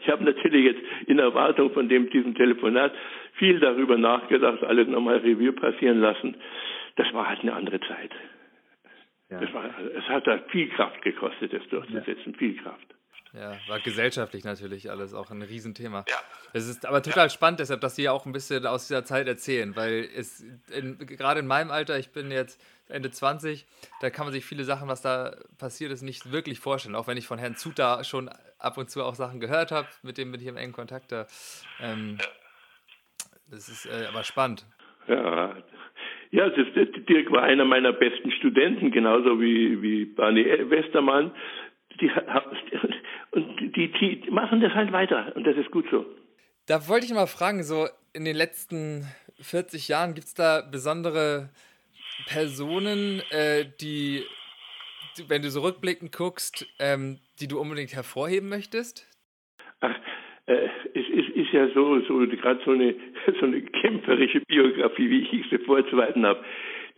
ich 0.00 0.08
habe 0.08 0.24
natürlich 0.24 0.64
jetzt 0.64 0.80
in 1.06 1.18
Erwartung 1.18 1.72
von 1.72 1.88
dem 1.88 2.10
diesem 2.10 2.34
Telefonat 2.34 2.92
viel 3.34 3.60
darüber 3.60 3.96
nachgedacht, 3.96 4.62
alles 4.64 4.88
nochmal 4.88 5.18
Revue 5.18 5.52
passieren 5.52 6.00
lassen. 6.00 6.36
Das 6.96 7.12
war 7.12 7.28
halt 7.28 7.40
eine 7.40 7.52
andere 7.52 7.78
Zeit. 7.80 8.10
Ja. 9.30 9.40
Das 9.40 9.52
war, 9.52 9.70
es 9.96 10.04
hat 10.08 10.26
da 10.26 10.38
viel 10.48 10.68
Kraft 10.70 11.00
gekostet, 11.02 11.52
das 11.52 11.62
durchzusetzen, 11.68 12.32
ja. 12.32 12.38
viel 12.38 12.56
Kraft. 12.56 12.94
Ja, 13.34 13.52
war 13.68 13.78
gesellschaftlich 13.80 14.44
natürlich 14.44 14.90
alles 14.90 15.12
auch 15.12 15.30
ein 15.30 15.42
Riesenthema. 15.42 16.04
Ja. 16.08 16.16
Es 16.54 16.66
ist 16.66 16.86
aber 16.86 17.02
total 17.02 17.26
ja. 17.26 17.30
spannend 17.30 17.60
deshalb, 17.60 17.82
dass 17.82 17.94
Sie 17.94 18.04
ja 18.04 18.12
auch 18.12 18.24
ein 18.24 18.32
bisschen 18.32 18.66
aus 18.66 18.88
dieser 18.88 19.04
Zeit 19.04 19.28
erzählen, 19.28 19.76
weil 19.76 20.08
es 20.16 20.44
in, 20.74 20.98
gerade 20.98 21.40
in 21.40 21.46
meinem 21.46 21.70
Alter, 21.70 21.98
ich 21.98 22.10
bin 22.10 22.30
jetzt 22.30 22.58
Ende 22.88 23.10
20, 23.10 23.66
da 24.00 24.10
kann 24.10 24.26
man 24.26 24.32
sich 24.32 24.44
viele 24.44 24.64
Sachen, 24.64 24.88
was 24.88 25.02
da 25.02 25.36
passiert 25.58 25.92
ist, 25.92 26.02
nicht 26.02 26.32
wirklich 26.32 26.60
vorstellen. 26.60 26.94
Auch 26.94 27.06
wenn 27.06 27.16
ich 27.16 27.26
von 27.26 27.38
Herrn 27.38 27.56
Zuta 27.56 28.02
schon 28.04 28.30
ab 28.58 28.78
und 28.78 28.90
zu 28.90 29.02
auch 29.02 29.14
Sachen 29.14 29.40
gehört 29.40 29.70
habe, 29.70 29.88
mit 30.02 30.18
dem 30.18 30.32
bin 30.32 30.40
ich 30.40 30.46
im 30.46 30.56
engen 30.56 30.72
Kontakt 30.72 31.12
da. 31.12 31.26
Ähm, 31.80 32.18
das 33.50 33.68
ist 33.68 33.86
äh, 33.86 34.06
aber 34.06 34.24
spannend. 34.24 34.66
Ja, 35.06 35.56
ja, 36.30 36.50
das, 36.50 36.66
Dirk 37.08 37.30
war 37.32 37.42
einer 37.42 37.64
meiner 37.64 37.92
besten 37.92 38.30
Studenten, 38.32 38.90
genauso 38.90 39.40
wie, 39.40 39.80
wie 39.80 40.04
Barney 40.04 40.44
Westermann. 40.44 41.32
Die, 42.00 42.10
und 43.30 43.76
die, 43.76 43.90
die 43.92 44.30
machen 44.30 44.60
das 44.60 44.72
halt 44.74 44.92
weiter 44.92 45.32
und 45.34 45.44
das 45.44 45.56
ist 45.56 45.70
gut 45.70 45.86
so. 45.90 46.04
Da 46.66 46.86
wollte 46.86 47.06
ich 47.06 47.12
mal 47.12 47.26
fragen, 47.26 47.62
so 47.62 47.86
in 48.12 48.24
den 48.24 48.36
letzten 48.36 49.06
40 49.40 49.88
Jahren 49.88 50.14
gibt 50.14 50.26
es 50.26 50.34
da 50.34 50.60
besondere 50.60 51.48
Personen, 52.26 53.22
äh, 53.30 53.66
die, 53.80 54.22
wenn 55.28 55.42
du 55.42 55.50
so 55.50 55.60
rückblickend 55.60 56.12
guckst, 56.12 56.66
ähm, 56.78 57.18
die 57.40 57.48
du 57.48 57.60
unbedingt 57.60 57.94
hervorheben 57.94 58.48
möchtest? 58.48 59.06
Ach, 59.80 59.94
äh, 60.46 60.68
es 60.94 61.08
ist, 61.08 61.28
ist, 61.30 61.52
ja 61.52 61.68
so, 61.74 62.00
so 62.00 62.18
gerade 62.18 62.60
so 62.64 62.72
eine, 62.72 62.94
so 63.40 63.46
eine 63.46 63.62
kämpferische 63.62 64.40
Biografie, 64.40 65.10
wie 65.10 65.20
ich 65.20 65.50
sie 65.50 65.58
vorzuweisen 65.58 66.26
habe, 66.26 66.44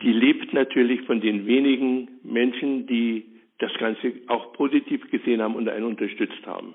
die 0.01 0.13
lebt 0.13 0.53
natürlich 0.53 1.01
von 1.01 1.21
den 1.21 1.45
wenigen 1.45 2.09
Menschen, 2.23 2.87
die 2.87 3.25
das 3.59 3.71
Ganze 3.77 4.13
auch 4.27 4.53
positiv 4.53 5.09
gesehen 5.11 5.41
haben 5.41 5.55
und 5.55 5.69
einen 5.69 5.85
unterstützt 5.85 6.45
haben. 6.45 6.73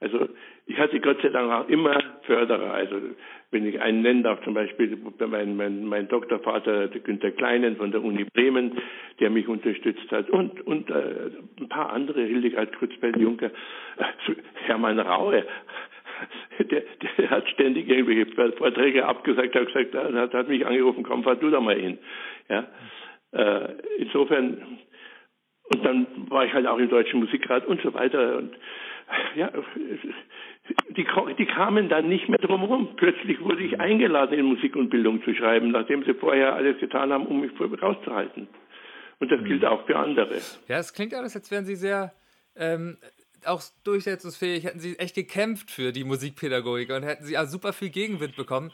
Also 0.00 0.28
ich 0.66 0.78
hatte 0.78 1.00
Gott 1.00 1.20
sei 1.22 1.30
Dank 1.30 1.50
auch 1.50 1.68
immer 1.68 2.00
Förderer. 2.22 2.72
Also 2.72 2.96
wenn 3.50 3.66
ich 3.66 3.80
einen 3.80 4.02
nennen 4.02 4.22
darf, 4.22 4.42
zum 4.44 4.54
Beispiel 4.54 4.96
mein, 5.26 5.56
mein, 5.56 5.86
mein 5.86 6.08
Doktorvater 6.08 6.88
Günter 6.88 7.32
Kleinen 7.32 7.76
von 7.76 7.90
der 7.90 8.04
Uni 8.04 8.24
Bremen, 8.24 8.78
der 9.18 9.30
mich 9.30 9.48
unterstützt 9.48 10.10
hat 10.12 10.30
und, 10.30 10.60
und 10.66 10.90
äh, 10.90 11.30
ein 11.60 11.68
paar 11.68 11.90
andere, 11.90 12.22
Hildegard 12.22 12.72
Krützfeld-Juncker, 12.72 13.46
äh, 13.46 14.34
Hermann 14.66 15.00
Raue, 15.00 15.44
der, 16.58 16.82
der 17.18 17.30
hat 17.30 17.48
ständig 17.48 17.88
irgendwelche 17.88 18.26
Vorträge 18.52 19.06
abgesagt, 19.06 19.54
hat 19.54 19.66
gesagt, 19.66 19.94
hat, 19.94 20.34
hat 20.34 20.48
mich 20.48 20.64
angerufen, 20.64 21.02
komm, 21.02 21.24
fahr 21.24 21.36
du 21.36 21.50
da 21.50 21.60
mal 21.60 21.76
hin. 21.76 21.98
Ja, 22.48 22.66
äh, 23.32 23.72
insofern 23.98 24.78
und 25.70 25.84
dann 25.84 26.06
war 26.30 26.44
ich 26.44 26.52
halt 26.52 26.66
auch 26.66 26.78
im 26.78 26.88
Deutschen 26.88 27.20
Musikrat 27.20 27.66
und 27.66 27.82
so 27.82 27.92
weiter. 27.92 28.38
Und 28.38 28.56
ja, 29.34 29.50
die, 30.96 31.06
die 31.38 31.46
kamen 31.46 31.88
dann 31.88 32.08
nicht 32.08 32.28
mehr 32.28 32.38
drumherum. 32.38 32.96
Plötzlich 32.96 33.40
wurde 33.40 33.62
ich 33.62 33.80
eingeladen, 33.80 34.38
in 34.38 34.46
Musik 34.46 34.76
und 34.76 34.90
Bildung 34.90 35.22
zu 35.24 35.34
schreiben, 35.34 35.70
nachdem 35.70 36.04
sie 36.04 36.14
vorher 36.14 36.54
alles 36.54 36.78
getan 36.78 37.12
haben, 37.12 37.26
um 37.26 37.40
mich 37.40 37.52
rauszuhalten. 37.60 38.48
Und 39.20 39.32
das 39.32 39.42
gilt 39.44 39.62
mhm. 39.62 39.68
auch 39.68 39.86
für 39.86 39.96
andere. 39.96 40.36
Ja, 40.68 40.78
es 40.78 40.92
klingt 40.92 41.14
alles, 41.14 41.34
als 41.34 41.50
wären 41.50 41.64
Sie 41.64 41.76
sehr, 41.76 42.12
ähm, 42.56 42.98
auch 43.44 43.62
durchsetzungsfähig, 43.84 44.64
hätten 44.64 44.80
sie 44.80 44.98
echt 44.98 45.14
gekämpft 45.14 45.70
für 45.70 45.92
die 45.92 46.04
Musikpädagogik 46.04 46.90
und 46.90 47.02
hätten 47.02 47.24
sie 47.24 47.38
auch 47.38 47.46
super 47.46 47.72
viel 47.72 47.90
Gegenwind 47.90 48.36
bekommen. 48.36 48.72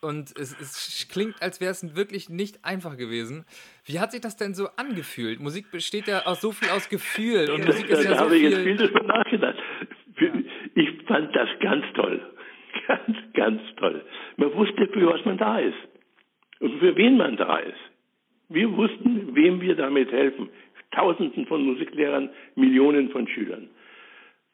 Und 0.00 0.36
es, 0.38 0.56
es 0.60 1.08
klingt, 1.10 1.40
als 1.40 1.60
wäre 1.60 1.70
es 1.70 1.94
wirklich 1.94 2.28
nicht 2.28 2.64
einfach 2.64 2.96
gewesen. 2.96 3.44
Wie 3.84 4.00
hat 4.00 4.12
sich 4.12 4.20
das 4.20 4.36
denn 4.36 4.54
so 4.54 4.68
angefühlt? 4.76 5.40
Musik 5.40 5.70
besteht 5.70 6.08
ja 6.08 6.26
auch 6.26 6.36
so 6.36 6.52
viel 6.52 6.70
aus 6.70 6.88
Gefühl 6.88 7.50
und 7.50 7.64
Musik 7.64 7.88
ist 7.88 8.04
da 8.04 8.10
ja 8.10 8.16
so 8.16 8.24
habe 8.24 8.30
viel... 8.30 8.44
ich 8.46 8.50
jetzt 8.50 8.62
viel 8.62 8.76
darüber 8.76 9.02
nachgedacht. 9.02 9.57
Ich 10.78 10.90
fand 11.06 11.34
das 11.34 11.48
ganz 11.58 11.84
toll. 11.94 12.20
Ganz, 12.86 13.16
ganz 13.34 13.60
toll. 13.76 14.04
Man 14.36 14.54
wusste, 14.54 14.86
für 14.88 15.06
was 15.08 15.24
man 15.24 15.36
da 15.36 15.58
ist 15.58 15.76
und 16.60 16.78
für 16.78 16.94
wen 16.96 17.16
man 17.16 17.36
da 17.36 17.58
ist. 17.58 17.80
Wir 18.48 18.70
wussten, 18.76 19.34
wem 19.34 19.60
wir 19.60 19.74
damit 19.74 20.12
helfen. 20.12 20.48
Tausenden 20.92 21.46
von 21.46 21.64
Musiklehrern, 21.64 22.30
Millionen 22.54 23.10
von 23.10 23.26
Schülern. 23.26 23.68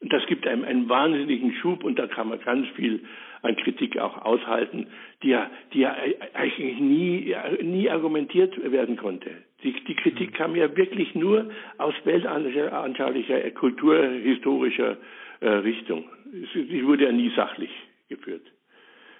Und 0.01 0.11
das 0.11 0.25
gibt 0.25 0.47
einem 0.47 0.63
einen 0.63 0.89
wahnsinnigen 0.89 1.53
Schub 1.61 1.83
und 1.83 1.99
da 1.99 2.07
kann 2.07 2.29
man 2.29 2.39
ganz 2.39 2.67
viel 2.69 3.01
an 3.43 3.55
Kritik 3.57 3.97
auch 3.99 4.25
aushalten, 4.25 4.87
die 5.21 5.29
ja, 5.29 5.49
die 5.73 5.81
ja 5.81 5.95
eigentlich 6.33 6.79
nie, 6.79 7.35
nie 7.61 7.89
argumentiert 7.89 8.71
werden 8.71 8.97
konnte. 8.97 9.29
Die, 9.63 9.73
die 9.87 9.95
Kritik 9.95 10.33
kam 10.33 10.55
ja 10.55 10.75
wirklich 10.75 11.13
nur 11.13 11.51
aus 11.77 11.93
weltanschaulicher, 12.03 13.51
kulturhistorischer 13.51 14.97
äh, 15.41 15.49
Richtung. 15.49 16.05
Sie 16.31 16.85
wurde 16.85 17.05
ja 17.05 17.11
nie 17.11 17.31
sachlich 17.35 17.71
geführt. 18.09 18.45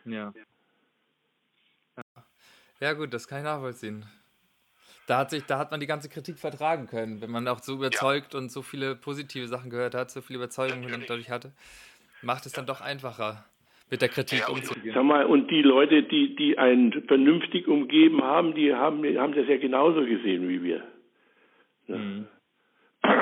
Ja. 0.05 0.33
Ja 2.79 2.93
gut, 2.93 3.13
das 3.13 3.27
kann 3.27 3.39
ich 3.39 3.43
nachvollziehen. 3.45 4.05
Da 5.07 5.19
hat, 5.19 5.29
sich, 5.29 5.43
da 5.45 5.59
hat 5.59 5.71
man 5.71 5.79
die 5.79 5.85
ganze 5.85 6.09
Kritik 6.09 6.39
vertragen 6.39 6.87
können, 6.87 7.21
wenn 7.21 7.29
man 7.29 7.47
auch 7.47 7.59
so 7.59 7.75
überzeugt 7.75 8.33
ja. 8.33 8.39
und 8.39 8.51
so 8.51 8.63
viele 8.63 8.95
positive 8.95 9.47
Sachen 9.47 9.69
gehört 9.69 9.93
hat, 9.93 10.09
so 10.09 10.21
viele 10.21 10.37
Überzeugungen 10.37 11.05
dadurch 11.07 11.29
hatte, 11.29 11.51
macht 12.23 12.45
es 12.47 12.53
dann 12.53 12.65
doch 12.65 12.81
einfacher, 12.81 13.45
mit 13.91 14.01
der 14.01 14.09
Kritik 14.09 14.39
ja, 14.39 14.47
umzugehen. 14.47 14.95
Sag 14.95 15.03
mal, 15.03 15.25
und 15.25 15.51
die 15.51 15.61
Leute, 15.61 16.03
die, 16.03 16.35
die 16.35 16.57
einen 16.57 17.03
vernünftig 17.07 17.67
umgeben 17.67 18.23
haben, 18.23 18.55
die 18.55 18.73
haben, 18.73 19.03
haben 19.03 19.35
das 19.35 19.47
ja 19.47 19.57
genauso 19.57 20.03
gesehen 20.05 20.49
wie 20.49 20.63
wir. 20.63 20.83
Ja. 21.87 21.97
Mhm. 21.97 22.27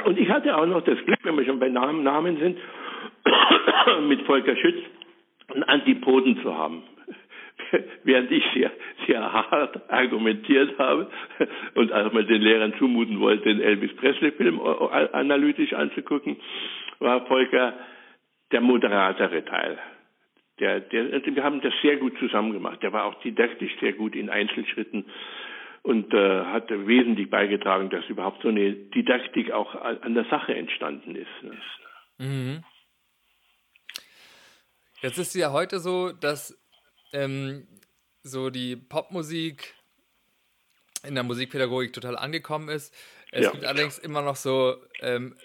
Und 0.06 0.18
ich 0.18 0.30
hatte 0.30 0.56
auch 0.56 0.66
noch 0.66 0.84
das 0.86 0.98
Glück, 1.06 1.20
wenn 1.24 1.38
wir 1.38 1.46
schon 1.46 1.60
bei 1.60 1.68
Namen, 1.68 2.04
Namen 2.04 2.38
sind, 2.40 2.58
mit 4.08 4.22
Volker 4.24 4.56
Schütz 4.56 4.84
einen 5.54 5.64
Antipoden 5.64 6.42
zu 6.42 6.58
haben. 6.58 6.84
während 8.04 8.32
ich 8.32 8.44
sehr, 8.54 8.72
sehr 9.08 9.34
hart 9.34 9.92
argumentiert 9.92 10.78
habe 10.78 11.10
und 11.76 11.92
auch 11.92 12.12
mal 12.14 12.26
den 12.26 12.42
Lehrern 12.42 12.74
zumuten 12.78 13.20
wollte, 13.20 13.44
den 13.44 13.62
Elvis 13.62 13.96
Presley-Film 13.96 14.60
analytisch 14.62 15.74
anzugucken, 15.74 16.38
war 17.00 17.26
Volker 17.26 17.74
der 18.52 18.62
moderatere 18.62 19.44
Teil. 19.46 19.78
Der, 20.60 20.82
der, 20.82 21.26
wir 21.26 21.44
haben 21.44 21.62
das 21.62 21.74
sehr 21.82 21.98
gut 21.98 22.18
zusammen 22.20 22.54
gemacht. 22.54 22.84
Der 22.84 22.94
war 22.94 23.06
auch 23.06 23.16
didaktisch 23.22 23.72
sehr 23.80 23.94
gut 23.94 24.16
in 24.16 24.30
Einzelschritten 24.30 25.06
und 25.82 26.14
äh, 26.14 26.46
hat 26.46 26.70
wesentlich 26.70 27.30
beigetragen, 27.30 27.90
dass 27.90 28.08
überhaupt 28.08 28.44
so 28.44 28.50
eine 28.50 28.72
Didaktik 28.72 29.52
auch 29.52 29.74
an 29.76 30.14
der 30.14 30.26
Sache 30.26 30.56
entstanden 30.56 31.16
ist. 31.16 31.44
Ne? 31.44 31.58
Mhm. 32.20 32.64
Jetzt 35.04 35.18
ist 35.18 35.28
es 35.28 35.34
ja 35.34 35.52
heute 35.52 35.82
so, 35.82 36.14
dass 36.14 36.58
ähm, 37.12 37.68
so 38.24 38.50
die 38.50 38.78
Popmusik 38.78 39.76
in 41.04 41.14
der 41.14 41.26
Musikpädagogik 41.26 41.92
total 41.92 42.18
angekommen 42.18 42.70
ist. 42.70 42.94
Es 43.34 43.44
ja. 43.44 43.52
gibt 43.52 43.66
allerdings 43.66 43.98
immer 43.98 44.22
noch 44.22 44.38
so 44.38 44.78
ähm, 45.02 45.36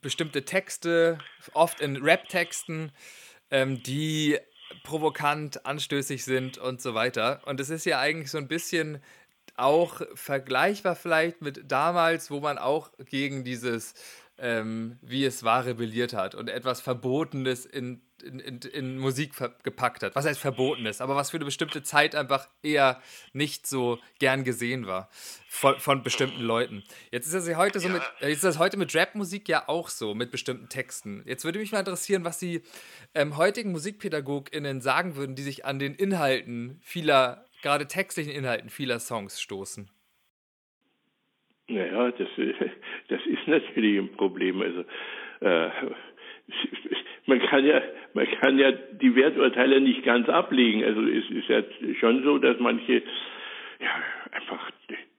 bestimmte 0.00 0.44
Texte, 0.44 1.18
oft 1.52 1.80
in 1.80 1.96
Rap-Texten, 1.96 2.92
ähm, 3.50 3.82
die 3.82 4.38
provokant, 4.84 5.66
anstößig 5.66 6.24
sind 6.24 6.56
und 6.56 6.80
so 6.80 6.94
weiter. 6.94 7.42
Und 7.44 7.58
es 7.58 7.70
ist 7.70 7.86
ja 7.86 7.98
eigentlich 7.98 8.30
so 8.30 8.38
ein 8.38 8.46
bisschen 8.46 9.02
auch 9.56 10.00
vergleichbar 10.14 10.94
vielleicht 10.94 11.42
mit 11.42 11.64
damals, 11.66 12.30
wo 12.30 12.38
man 12.38 12.56
auch 12.56 12.92
gegen 12.98 13.42
dieses 13.42 13.94
ähm, 14.38 14.98
wie 15.02 15.24
es 15.24 15.42
war, 15.42 15.66
rebelliert 15.66 16.12
hat 16.12 16.34
und 16.34 16.48
etwas 16.48 16.80
Verbotenes 16.80 17.66
in, 17.66 18.00
in, 18.22 18.38
in, 18.38 18.60
in 18.72 18.98
Musik 18.98 19.32
gepackt 19.62 20.02
hat. 20.02 20.14
Was 20.14 20.26
heißt 20.26 20.40
Verbotenes, 20.40 21.00
aber 21.00 21.16
was 21.16 21.30
für 21.30 21.36
eine 21.36 21.44
bestimmte 21.44 21.82
Zeit 21.82 22.14
einfach 22.14 22.48
eher 22.62 23.00
nicht 23.32 23.66
so 23.66 23.98
gern 24.18 24.44
gesehen 24.44 24.86
war 24.86 25.08
von, 25.48 25.76
von 25.76 26.02
bestimmten 26.02 26.42
Leuten. 26.42 26.84
Jetzt 27.10 27.26
ist 27.26 27.34
das 27.34 27.48
ja 27.48 27.56
heute 27.56 27.80
so 27.80 27.88
mit, 27.88 28.02
jetzt 28.20 28.36
ist 28.36 28.44
das 28.44 28.58
heute 28.58 28.76
mit 28.76 28.94
Rapmusik 28.94 29.48
ja 29.48 29.68
auch 29.68 29.88
so, 29.88 30.14
mit 30.14 30.30
bestimmten 30.30 30.68
Texten. 30.68 31.22
Jetzt 31.26 31.44
würde 31.44 31.58
mich 31.58 31.72
mal 31.72 31.80
interessieren, 31.80 32.24
was 32.24 32.38
die 32.38 32.62
ähm, 33.14 33.36
heutigen 33.36 33.72
MusikpädagogInnen 33.72 34.80
sagen 34.80 35.16
würden, 35.16 35.34
die 35.34 35.42
sich 35.42 35.64
an 35.64 35.78
den 35.78 35.94
Inhalten 35.94 36.78
vieler, 36.82 37.44
gerade 37.62 37.86
textlichen 37.86 38.32
Inhalten 38.32 38.68
vieler 38.68 39.00
Songs 39.00 39.40
stoßen. 39.40 39.90
Naja, 41.68 42.10
das, 42.12 42.28
das 43.08 43.20
ist 43.26 43.46
natürlich 43.46 43.98
ein 43.98 44.12
Problem. 44.16 44.62
Also 44.62 44.84
äh, 45.40 45.70
man 47.28 47.40
kann 47.40 47.64
ja 47.64 47.82
man 48.14 48.26
kann 48.40 48.58
ja 48.58 48.72
die 48.72 49.14
Werturteile 49.14 49.80
nicht 49.80 50.02
ganz 50.02 50.28
ablegen. 50.28 50.82
Also 50.82 51.02
es 51.02 51.30
ist 51.30 51.48
ja 51.48 51.62
schon 52.00 52.24
so, 52.24 52.38
dass 52.38 52.58
manche 52.58 53.02
ja 53.80 53.90
einfach 54.32 54.70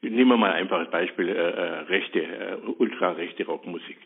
nehmen 0.02 0.30
wir 0.30 0.38
mal 0.38 0.52
einfach 0.52 0.80
als 0.80 0.92
Beispiel 0.92 1.30
äh, 1.30 1.34
äh, 1.34 1.80
rechte 1.82 2.22
äh, 2.22 2.56
ultrarechte 2.78 3.46
Rockmusik. 3.46 3.98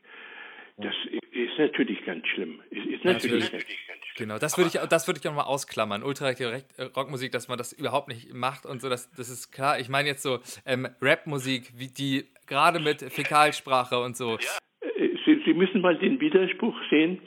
Das 0.78 0.94
ist 1.32 1.58
natürlich 1.60 2.04
ganz 2.04 2.28
schlimm. 2.28 2.60
Ist, 2.72 2.86
ist 2.88 3.06
natürlich, 3.06 3.52
ganz 3.52 3.63
schlimm. 3.63 3.98
Genau, 4.18 4.39
das 4.39 4.58
würde 4.58 4.72
ich, 4.74 4.89
das 4.89 5.08
würde 5.08 5.20
ich 5.22 5.28
auch 5.28 5.36
mal 5.36 5.44
ausklammern. 5.44 6.04
Ultrarechte 6.04 6.63
äh, 6.78 6.84
Rockmusik, 6.84 7.32
dass 7.32 7.48
man 7.48 7.58
das 7.58 7.74
überhaupt 7.74 8.10
nicht 8.10 8.34
macht 8.34 8.66
und 8.66 8.82
so, 8.82 8.89
das, 8.89 9.12
das 9.12 9.30
ist 9.30 9.52
klar. 9.52 9.80
Ich 9.80 9.88
meine 9.88 10.10
jetzt 10.10 10.24
so 10.24 10.39
ähm, 10.66 10.88
Rapmusik, 11.00 11.72
wie 11.78 11.88
die 11.88 12.26
gerade 12.48 12.80
mit 12.80 13.02
Fäkalsprache 13.02 14.00
und 14.00 14.18
so. 14.18 14.36
Äh, 14.36 15.10
Sie, 15.26 15.42
Sie 15.46 15.54
müssen 15.54 15.82
mal 15.82 15.98
den 15.98 16.20
Widerspruch 16.20 16.76
sehen 16.89 17.22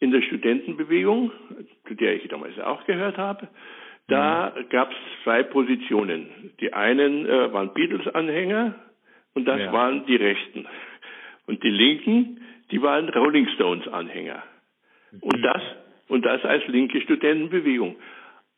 in 0.00 0.10
der 0.10 0.22
Studentenbewegung, 0.22 1.30
zu 1.86 1.94
der 1.94 2.16
ich 2.16 2.26
damals 2.28 2.58
auch 2.58 2.84
gehört 2.86 3.18
habe. 3.18 3.48
Da 4.08 4.52
mhm. 4.56 4.68
gab 4.70 4.90
es 4.90 4.96
zwei 5.22 5.42
Positionen. 5.42 6.52
Die 6.60 6.72
einen 6.72 7.26
äh, 7.26 7.52
waren 7.52 7.72
Beatles-Anhänger 7.74 8.74
und 9.34 9.46
das 9.46 9.60
ja. 9.60 9.72
waren 9.72 10.04
die 10.06 10.16
Rechten. 10.16 10.66
Und 11.46 11.62
die 11.62 11.70
Linken, 11.70 12.40
die 12.70 12.82
waren 12.82 13.08
Rolling 13.08 13.46
Stones-Anhänger. 13.54 14.42
Und 15.20 15.38
mhm. 15.38 15.42
das 15.42 15.62
und 16.08 16.24
das 16.24 16.44
als 16.44 16.66
linke 16.66 17.00
Studentenbewegung. 17.00 17.96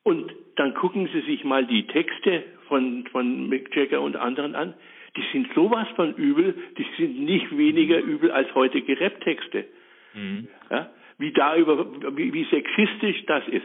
Und 0.02 0.32
dann 0.56 0.74
gucken 0.74 1.08
Sie 1.12 1.20
sich 1.20 1.44
mal 1.44 1.66
die 1.66 1.86
Texte 1.86 2.44
von, 2.66 3.06
von 3.12 3.48
Mick 3.48 3.74
Jagger 3.76 4.00
und 4.00 4.16
anderen 4.16 4.54
an. 4.54 4.74
Die 5.16 5.24
sind 5.32 5.52
sowas 5.54 5.86
von 5.94 6.14
übel, 6.14 6.54
die 6.78 6.86
sind 6.96 7.20
nicht 7.20 7.56
weniger 7.56 7.98
übel 7.98 8.30
als 8.30 8.52
heutige 8.54 8.98
Rap-Texte. 8.98 9.66
Mhm. 10.14 10.48
Ja? 10.70 10.90
Wie 11.22 11.30
da 11.30 11.56
über, 11.56 11.86
wie, 12.16 12.34
wie 12.34 12.44
sexistisch 12.50 13.24
das 13.26 13.46
ist, 13.46 13.64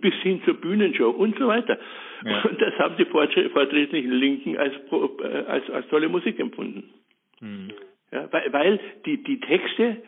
bis 0.00 0.14
hin 0.16 0.42
zur 0.44 0.54
Bühnenshow 0.54 1.10
und 1.10 1.38
so 1.38 1.46
weiter. 1.46 1.78
Ja. 2.24 2.42
Und 2.42 2.60
das 2.60 2.76
haben 2.78 2.96
die 2.96 3.04
fortschrittlichen 3.04 4.10
Linken 4.10 4.56
als, 4.56 4.74
äh, 4.74 5.26
als, 5.46 5.70
als 5.70 5.86
tolle 5.88 6.08
Musik 6.08 6.40
empfunden. 6.40 6.90
Mhm. 7.40 7.70
Ja, 8.10 8.26
weil, 8.32 8.52
weil 8.52 8.80
die, 9.06 9.22
die 9.22 9.38
Texte 9.38 9.98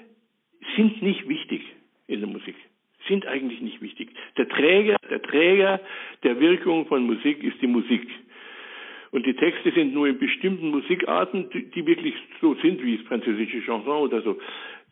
sind 0.74 1.00
nicht 1.00 1.28
wichtig 1.28 1.62
in 2.08 2.20
der 2.20 2.28
Musik 2.28 2.56
sind 3.08 3.26
eigentlich 3.26 3.60
nicht 3.60 3.80
wichtig. 3.80 4.10
Der 4.36 4.48
Träger, 4.48 4.96
der 5.08 5.22
Träger 5.22 5.80
der 6.22 6.38
Wirkung 6.40 6.86
von 6.86 7.04
Musik 7.04 7.42
ist 7.42 7.60
die 7.62 7.66
Musik. 7.66 8.06
Und 9.12 9.26
die 9.26 9.34
Texte 9.34 9.72
sind 9.72 9.92
nur 9.92 10.06
in 10.06 10.18
bestimmten 10.18 10.70
Musikarten, 10.70 11.50
die, 11.50 11.86
wirklich 11.86 12.14
so 12.40 12.54
sind 12.56 12.82
wie 12.82 12.96
das 12.96 13.06
französische 13.06 13.60
Chanson 13.62 14.02
oder 14.02 14.22
so. 14.22 14.38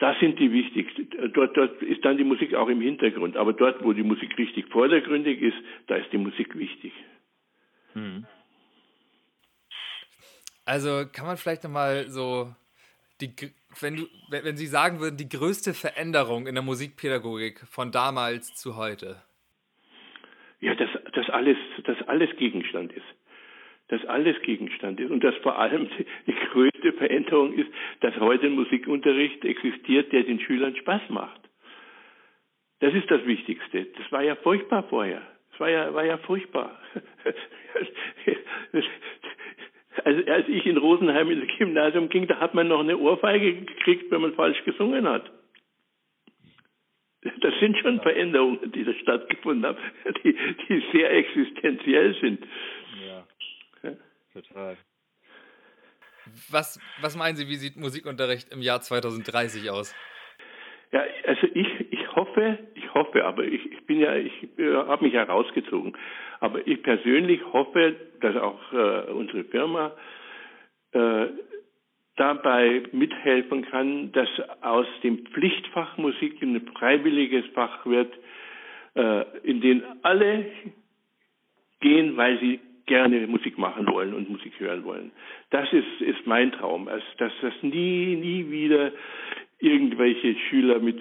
Das 0.01 0.19
sind 0.19 0.39
die 0.41 0.53
wichtig. 0.53 0.89
Dort, 1.35 1.57
dort 1.57 1.83
ist 1.83 2.05
dann 2.05 2.17
die 2.17 2.25
Musik 2.25 2.55
auch 2.55 2.69
im 2.69 2.81
Hintergrund. 2.81 3.37
Aber 3.37 3.53
dort, 3.53 3.85
wo 3.85 3.93
die 3.93 4.03
Musik 4.03 4.37
richtig 4.37 4.67
vordergründig 4.69 5.41
ist, 5.41 5.57
da 5.87 5.97
ist 5.97 6.13
die 6.13 6.19
Musik 6.19 6.59
wichtig. 6.59 6.93
Hm. 7.93 8.27
Also 10.65 11.05
kann 11.13 11.27
man 11.27 11.37
vielleicht 11.37 11.65
nochmal 11.65 12.09
so 12.09 12.53
die, 13.21 13.31
wenn, 13.81 13.97
du, 13.97 14.03
wenn 14.31 14.57
Sie 14.57 14.67
sagen 14.67 15.01
würden, 15.01 15.17
die 15.17 15.29
größte 15.29 15.75
Veränderung 15.75 16.47
in 16.47 16.55
der 16.55 16.63
Musikpädagogik 16.63 17.61
von 17.69 17.91
damals 17.93 18.55
zu 18.55 18.77
heute? 18.77 19.23
Ja, 20.61 20.75
dass 20.75 20.91
das 21.15 21.31
alles, 21.31 21.57
dass 21.85 21.97
alles 22.09 22.31
Gegenstand 22.37 22.93
ist. 22.93 23.07
Dass 23.89 24.05
alles 24.05 24.41
Gegenstand 24.43 25.01
ist 25.01 25.11
und 25.11 25.25
dass 25.25 25.35
vor 25.37 25.59
allem 25.59 25.89
die, 26.27 26.35
größte 26.53 26.93
Veränderung 26.95 27.55
ist, 27.55 27.71
dass 28.01 28.17
heute 28.21 28.47
ein 28.47 28.53
Musikunterricht 28.53 29.45
existiert, 29.45 30.13
der 30.13 30.25
den 30.25 30.41
Schülern 30.41 30.77
Spaß 30.77 31.03
macht. 31.09 31.41
Das 32.81 32.95
ist 32.95 33.11
das 33.11 33.25
Wichtigste. 33.27 33.87
Das 33.97 34.13
war 34.13 34.23
ja 34.23 34.37
furchtbar 34.37 34.85
vorher. 34.85 35.23
Das 35.51 35.61
war 35.61 35.71
ja, 35.71 35.93
war 35.95 36.05
ja 36.05 36.19
furchtbar. 36.19 36.79
Also 40.05 40.25
als 40.31 40.49
ich 40.49 40.65
in 40.67 40.77
Rosenheim 40.77 41.31
ins 41.31 41.59
Gymnasium 41.59 42.09
ging, 42.09 42.27
da 42.27 42.39
hat 42.39 42.55
man 42.55 42.69
noch 42.69 42.81
eine 42.81 42.97
Ohrfeige 42.97 43.55
gekriegt, 43.63 44.11
wenn 44.11 44.21
man 44.21 44.35
falsch 44.35 44.63
gesungen 44.65 45.09
hat. 45.09 45.31
sind 47.61 47.77
schon 47.79 48.01
Veränderungen, 48.01 48.73
die 48.73 48.85
da 48.85 48.95
stattgefunden 48.95 49.67
haben, 49.67 49.79
die, 50.25 50.37
die 50.69 50.83
sehr 50.93 51.11
existenziell 51.11 52.15
sind. 52.21 52.47
Ja, 53.83 53.93
total. 54.33 54.77
Was, 56.51 56.81
was 57.01 57.17
meinen 57.17 57.37
Sie, 57.37 57.49
wie 57.49 57.57
sieht 57.57 57.77
Musikunterricht 57.77 58.53
im 58.53 58.63
Jahr 58.63 58.81
2030 58.81 59.71
aus? 59.71 59.95
Ja, 60.93 61.05
also 61.27 61.47
ich, 61.53 61.93
ich 61.93 62.17
hoffe, 62.17 62.59
ich 62.75 62.95
hoffe, 62.95 63.25
aber 63.25 63.45
ich, 63.45 63.65
ich 63.73 63.87
bin 63.87 64.01
ja, 64.01 64.15
ich 64.17 64.33
äh, 64.59 64.75
habe 64.75 65.05
mich 65.05 65.15
ja 65.15 65.25
rausgezogen. 65.25 65.97
Aber 66.41 66.67
ich 66.67 66.83
persönlich 66.83 67.41
hoffe, 67.53 67.97
dass 68.21 68.37
auch 68.37 68.73
äh, 68.73 69.11
unsere 69.13 69.45
Firma 69.45 69.93
äh, 70.93 71.27
dabei 72.17 72.83
mithelfen 72.93 73.67
kann, 73.71 74.13
dass 74.13 74.29
aus 74.63 74.87
dem 75.03 75.27
Pflichtfach 75.27 75.99
Musik 75.99 76.41
ein 76.43 76.67
freiwilliges 76.79 77.47
Fach 77.55 77.85
wird, 77.87 78.13
äh, 78.95 79.25
in 79.43 79.61
dem 79.61 79.83
alle 80.03 80.47
gehen, 81.81 82.17
weil 82.17 82.39
sie 82.41 82.61
gerne 82.89 83.27
Musik 83.29 83.57
machen 83.59 83.87
wollen 83.87 84.13
und 84.15 84.29
Musik 84.29 84.53
hören 84.59 84.85
wollen. 84.85 85.13
Das 85.51 85.73
ist, 85.73 86.01
ist 86.01 86.27
mein 86.27 86.51
Traum, 86.53 86.89
also, 86.89 87.05
dass 87.19 87.33
das 87.41 87.55
nie, 87.63 88.17
nie 88.17 88.51
wieder 88.51 88.93
irgendwelche 89.61 90.35
Schüler 90.49 90.81
mit 90.81 91.01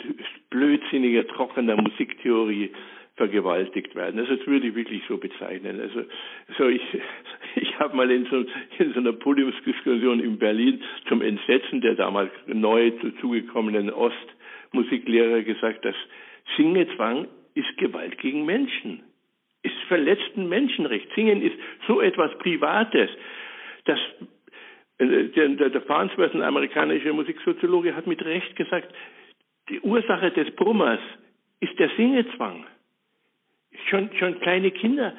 blödsinniger, 0.49 1.27
trockener 1.27 1.75
Musiktheorie 1.75 2.71
vergewaltigt 3.17 3.95
werden. 3.95 4.19
Also 4.19 4.35
das 4.35 4.47
würde 4.47 4.67
ich 4.67 4.75
wirklich 4.75 5.01
so 5.07 5.17
bezeichnen. 5.17 5.81
Also 5.81 6.03
so 6.57 6.67
ich 6.67 6.81
ich 7.55 7.79
habe 7.79 7.95
mal 7.95 8.09
in 8.11 8.25
so, 8.27 8.45
in 8.77 8.93
so 8.93 8.99
einer 8.99 9.13
Podiumsdiskussion 9.13 10.19
in 10.19 10.37
Berlin 10.37 10.81
zum 11.07 11.21
Entsetzen 11.21 11.81
der 11.81 11.95
damals 11.95 12.31
neu 12.45 12.91
zugekommenen 13.19 13.91
Ostmusiklehrer 13.91 15.41
gesagt, 15.41 15.83
dass 15.83 15.95
Singezwang 16.55 17.27
ist 17.55 17.75
Gewalt 17.77 18.17
gegen 18.19 18.45
Menschen, 18.45 19.01
ist 19.63 19.75
verletzten 19.87 20.47
Menschenrecht. 20.49 21.07
Singen 21.15 21.41
ist 21.41 21.55
so 21.87 22.01
etwas 22.01 22.37
Privates, 22.39 23.09
dass 23.85 23.99
äh, 24.99 25.25
der, 25.29 25.49
der, 25.49 25.69
der 25.69 25.81
Farnsworth, 25.81 26.33
ein 26.33 26.41
amerikanischer 26.41 27.13
Musiksoziologe, 27.13 27.95
hat 27.95 28.07
mit 28.07 28.23
Recht 28.23 28.55
gesagt, 28.55 28.93
die 29.69 29.79
Ursache 29.81 30.31
des 30.31 30.55
Brummers 30.55 30.99
ist 31.59 31.77
der 31.79 31.89
Singezwang. 31.97 32.65
Schon, 33.89 34.09
schon 34.17 34.39
kleine 34.39 34.71
Kinder 34.71 35.13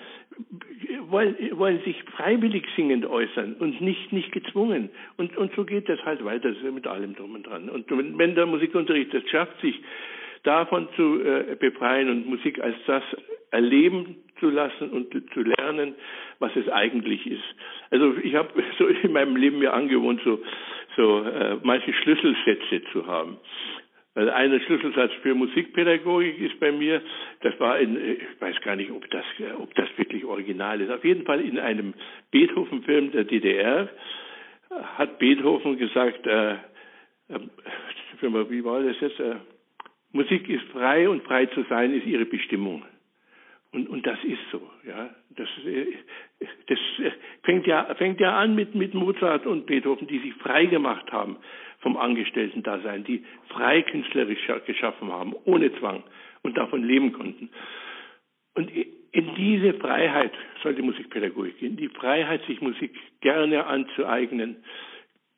wollen, 1.08 1.36
wollen 1.58 1.80
sich 1.84 2.02
freiwillig 2.04 2.64
singend 2.76 3.06
äußern 3.06 3.54
und 3.54 3.80
nicht, 3.80 4.12
nicht 4.12 4.32
gezwungen. 4.32 4.90
Und, 5.16 5.36
und 5.36 5.54
so 5.54 5.64
geht 5.64 5.88
das 5.88 6.02
halt 6.04 6.24
weiter 6.24 6.52
mit 6.72 6.86
allem 6.86 7.14
drum 7.14 7.34
und 7.34 7.46
dran. 7.46 7.68
Und 7.68 7.86
wenn 7.90 8.34
der 8.34 8.46
Musikunterricht 8.46 9.12
es 9.14 9.28
schafft, 9.30 9.60
sich 9.60 9.80
davon 10.42 10.88
zu 10.96 11.20
äh, 11.22 11.56
befreien 11.58 12.08
und 12.08 12.26
Musik 12.26 12.60
als 12.60 12.76
das 12.86 13.02
erleben 13.50 14.16
zu 14.40 14.50
lassen 14.50 14.90
und 14.90 15.12
zu 15.32 15.40
lernen, 15.40 15.94
was 16.38 16.54
es 16.56 16.68
eigentlich 16.68 17.26
ist. 17.26 17.44
Also 17.90 18.16
ich 18.22 18.34
habe 18.34 18.50
so 18.78 18.86
in 18.86 19.12
meinem 19.12 19.36
Leben 19.36 19.58
mir 19.58 19.72
angewohnt, 19.72 20.20
so, 20.24 20.40
so 20.96 21.22
äh, 21.22 21.56
manche 21.62 21.92
Schlüsselsätze 21.92 22.82
zu 22.92 23.06
haben. 23.06 23.38
Also 24.14 24.32
ein 24.32 24.60
Schlüsselsatz 24.60 25.12
für 25.22 25.34
Musikpädagogik 25.34 26.40
ist 26.40 26.58
bei 26.58 26.72
mir, 26.72 27.00
das 27.40 27.58
war 27.60 27.78
in, 27.78 27.96
ich 27.96 28.40
weiß 28.40 28.60
gar 28.62 28.74
nicht, 28.74 28.90
ob 28.90 29.08
das, 29.10 29.24
ob 29.58 29.72
das 29.76 29.88
wirklich 29.96 30.24
original 30.24 30.80
ist. 30.80 30.90
Auf 30.90 31.04
jeden 31.04 31.24
Fall 31.24 31.40
in 31.40 31.58
einem 31.58 31.94
Beethoven-Film 32.32 33.12
der 33.12 33.24
DDR 33.24 33.88
hat 34.70 35.18
Beethoven 35.18 35.78
gesagt, 35.78 36.26
äh, 36.26 36.54
äh, 36.54 37.38
wie 38.20 38.64
war 38.64 38.82
das 38.82 39.00
jetzt? 39.00 39.20
Äh, 39.20 39.36
Musik 40.12 40.48
ist 40.48 40.64
frei 40.72 41.08
und 41.08 41.22
frei 41.22 41.46
zu 41.46 41.64
sein 41.68 41.94
ist 41.94 42.06
ihre 42.06 42.24
Bestimmung. 42.24 42.82
Und, 43.72 43.88
und 43.88 44.06
das 44.06 44.18
ist 44.24 44.40
so, 44.50 44.62
ja. 44.86 45.10
Das, 45.30 45.48
äh, 45.64 45.86
das 46.66 46.78
fängt 47.42 47.66
ja, 47.66 47.94
fängt 47.96 48.20
ja 48.20 48.36
an 48.36 48.54
mit, 48.54 48.74
mit 48.74 48.94
Mozart 48.94 49.46
und 49.46 49.66
Beethoven, 49.66 50.06
die 50.08 50.18
sich 50.20 50.34
frei 50.34 50.66
gemacht 50.66 51.12
haben 51.12 51.36
vom 51.80 51.96
Angestellten-Dasein, 51.96 53.04
die 53.04 53.24
frei 53.48 53.82
künstlerisch 53.82 54.46
geschaffen 54.66 55.12
haben, 55.12 55.34
ohne 55.44 55.72
Zwang 55.78 56.02
und 56.42 56.56
davon 56.56 56.82
leben 56.82 57.12
konnten. 57.12 57.50
Und 58.54 58.70
in 59.12 59.34
diese 59.36 59.74
Freiheit 59.74 60.32
soll 60.62 60.74
die 60.74 60.82
Musikpädagogik 60.82 61.58
gehen, 61.58 61.76
die 61.76 61.88
Freiheit, 61.88 62.44
sich 62.46 62.60
Musik 62.60 62.94
gerne 63.20 63.66
anzueignen, 63.66 64.56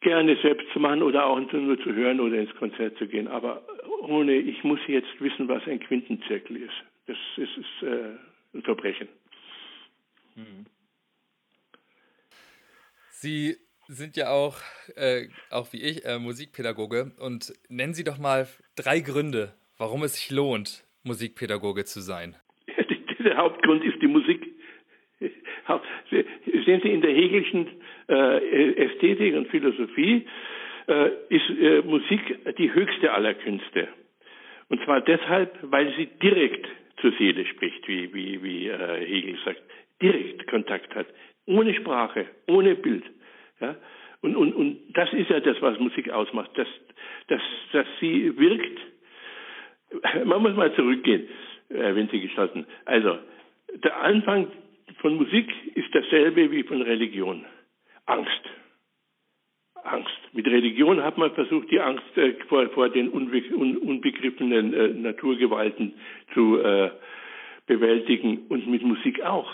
gerne 0.00 0.36
selbst 0.36 0.66
zu 0.72 0.80
machen 0.80 1.02
oder 1.02 1.26
auch 1.26 1.38
nur 1.52 1.78
zu 1.80 1.94
hören 1.94 2.20
oder 2.20 2.38
ins 2.38 2.54
Konzert 2.56 2.96
zu 2.96 3.06
gehen, 3.06 3.28
aber 3.28 3.62
ohne, 4.00 4.34
ich 4.34 4.64
muss 4.64 4.80
jetzt 4.86 5.20
wissen, 5.20 5.48
was 5.48 5.66
ein 5.66 5.80
Quintenzirkel 5.80 6.56
ist. 6.56 6.84
Das 7.10 7.18
ist, 7.38 7.56
ist 7.56 7.82
äh, 7.82 8.18
ein 8.54 8.62
Verbrechen. 8.62 9.08
Mhm. 10.36 10.66
Sie 13.08 13.56
sind 13.88 14.16
ja 14.16 14.30
auch, 14.30 14.54
äh, 14.94 15.26
auch 15.50 15.72
wie 15.72 15.82
ich, 15.82 16.04
äh, 16.04 16.20
Musikpädagoge 16.20 17.10
und 17.18 17.52
nennen 17.68 17.94
Sie 17.94 18.04
doch 18.04 18.18
mal 18.18 18.46
drei 18.76 19.00
Gründe, 19.00 19.54
warum 19.76 20.04
es 20.04 20.14
sich 20.14 20.30
lohnt, 20.30 20.84
Musikpädagoge 21.02 21.84
zu 21.84 22.00
sein. 22.00 22.36
Der 23.18 23.36
Hauptgrund 23.38 23.84
ist 23.84 24.00
die 24.00 24.06
Musik. 24.06 24.46
Sehen 26.10 26.80
Sie, 26.84 26.92
in 26.92 27.00
der 27.00 27.12
Hegelischen 27.12 27.66
äh, 28.08 28.84
Ästhetik 28.84 29.34
und 29.34 29.48
Philosophie 29.48 30.28
äh, 30.86 31.10
ist 31.28 31.50
äh, 31.60 31.82
Musik 31.82 32.56
die 32.56 32.72
höchste 32.72 33.12
aller 33.12 33.34
Künste. 33.34 33.88
Und 34.68 34.80
zwar 34.84 35.00
deshalb, 35.00 35.58
weil 35.62 35.92
sie 35.96 36.06
direkt 36.22 36.68
zur 37.00 37.12
Seele 37.12 37.46
spricht, 37.46 37.86
wie, 37.88 38.12
wie, 38.14 38.42
wie 38.42 38.68
äh, 38.68 39.06
Hegel 39.06 39.38
sagt, 39.44 39.62
direkt 40.00 40.46
Kontakt 40.48 40.94
hat, 40.94 41.06
ohne 41.46 41.74
Sprache, 41.74 42.26
ohne 42.46 42.74
Bild. 42.74 43.04
Ja? 43.60 43.76
Und, 44.22 44.36
und, 44.36 44.52
und 44.54 44.78
das 44.94 45.12
ist 45.12 45.30
ja 45.30 45.40
das, 45.40 45.60
was 45.62 45.78
Musik 45.78 46.10
ausmacht, 46.10 46.50
dass, 46.56 46.68
dass, 47.28 47.42
dass 47.72 47.86
sie 48.00 48.36
wirkt. 48.38 48.78
Man 50.24 50.42
muss 50.42 50.54
mal 50.54 50.74
zurückgehen, 50.74 51.28
äh, 51.70 51.94
wenn 51.94 52.08
Sie 52.08 52.20
gestatten. 52.20 52.66
Also, 52.84 53.18
der 53.82 54.00
Anfang 54.02 54.48
von 55.00 55.14
Musik 55.14 55.52
ist 55.74 55.94
dasselbe 55.94 56.50
wie 56.50 56.62
von 56.62 56.82
Religion. 56.82 57.44
Angst. 58.06 58.42
Angst. 59.84 60.18
Mit 60.32 60.46
Religion 60.46 61.02
hat 61.02 61.18
man 61.18 61.32
versucht, 61.32 61.70
die 61.70 61.80
Angst 61.80 62.16
äh, 62.16 62.34
vor, 62.48 62.68
vor, 62.70 62.88
den 62.88 63.08
unbe 63.08 63.42
un 63.54 63.76
unbegriffenen 63.76 64.74
äh, 64.74 64.88
Naturgewalten 64.88 65.94
zu 66.34 66.58
äh, 66.58 66.90
bewältigen 67.66 68.46
und 68.48 68.66
mit 68.66 68.82
Musik 68.82 69.22
auch. 69.22 69.52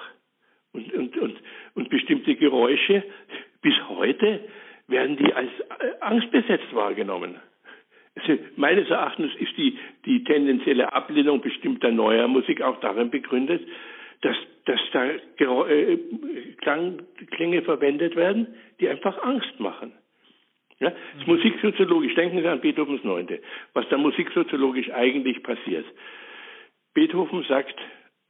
Und, 0.72 0.92
und, 0.92 1.16
und, 1.16 1.36
und 1.74 1.88
bestimmte 1.88 2.34
Geräusche 2.34 3.02
bis 3.62 3.74
heute 3.88 4.40
werden 4.88 5.16
die 5.16 5.32
als 5.32 5.50
äh, 5.80 6.00
angstbesetzt 6.00 6.74
wahrgenommen. 6.74 7.36
Also 8.14 8.38
meines 8.56 8.88
Erachtens 8.88 9.34
ist 9.36 9.56
die, 9.56 9.78
die 10.06 10.24
tendenzielle 10.24 10.92
Ablehnung 10.92 11.40
bestimmter 11.40 11.90
neuer 11.90 12.28
Musik 12.28 12.62
auch 12.62 12.80
darin 12.80 13.10
begründet, 13.10 13.66
dass, 14.22 14.36
dass 14.64 14.80
da 14.92 15.66
äh, 15.66 15.98
Klang, 16.58 17.02
Klänge 17.30 17.62
verwendet 17.62 18.16
werden, 18.16 18.54
die 18.80 18.88
einfach 18.88 19.22
Angst 19.22 19.60
machen. 19.60 19.92
Ja, 20.78 20.90
das 20.90 21.26
mhm. 21.26 21.34
musiksoziologisch, 21.34 22.14
denken 22.14 22.40
Sie 22.40 22.48
an 22.48 22.60
Beethovens 22.60 23.02
Neunte, 23.02 23.40
was 23.72 23.88
da 23.88 23.96
musiksoziologisch 23.96 24.90
eigentlich 24.90 25.42
passiert. 25.42 25.86
Beethoven 26.92 27.44
sagt 27.44 27.76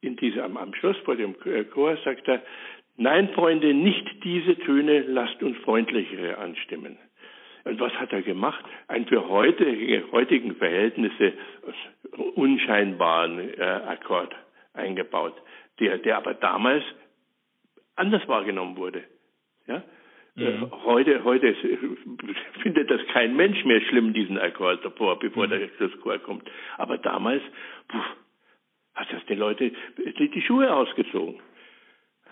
in 0.00 0.16
diesem, 0.16 0.56
am 0.56 0.74
Schluss 0.74 0.96
vor 0.98 1.16
dem 1.16 1.35
Chor, 1.72 1.96
sagt 2.04 2.28
er, 2.28 2.42
Nein, 2.98 3.28
Freunde, 3.30 3.74
nicht 3.74 4.24
diese 4.24 4.56
Töne, 4.59 5.00
lasst 5.00 5.42
uns 5.42 5.56
freundlichere 5.59 6.38
anstimmen. 6.38 6.96
Und 7.64 7.78
was 7.80 7.92
hat 7.94 8.12
er 8.12 8.22
gemacht? 8.22 8.64
Ein 8.88 9.06
für 9.06 9.28
heutige, 9.28 10.11
heutigen 10.12 10.54
Verhältnisse 10.54 11.35
unscheinbaren 12.37 13.59
äh, 13.59 13.62
Akkord 13.62 14.35
eingebaut, 14.72 15.35
der, 15.80 15.98
der 15.98 16.16
aber 16.16 16.35
damals 16.35 16.85
anders 17.96 18.26
wahrgenommen 18.28 18.76
wurde. 18.76 19.04
Ja? 19.66 19.82
Äh, 20.37 20.51
mhm. 20.51 20.70
Heute, 20.85 21.25
heute 21.25 21.55
findet 22.62 22.90
das 22.90 23.01
kein 23.12 23.37
Mensch 23.37 23.64
mehr 23.64 23.81
schlimm, 23.83 24.12
diesen 24.12 24.38
Akkord 24.38 24.85
davor, 24.85 25.18
bevor 25.18 25.46
mhm. 25.46 25.51
der 25.51 25.68
Schlusschor 25.77 26.18
kommt. 26.18 26.49
Aber 26.77 26.99
damals 26.99 27.42
puh, 27.88 27.99
hat 28.94 29.12
das 29.12 29.25
den 29.27 29.38
Leuten 29.38 29.75
die, 30.18 30.31
die 30.31 30.42
Schuhe 30.42 30.72
ausgezogen. 30.72 31.40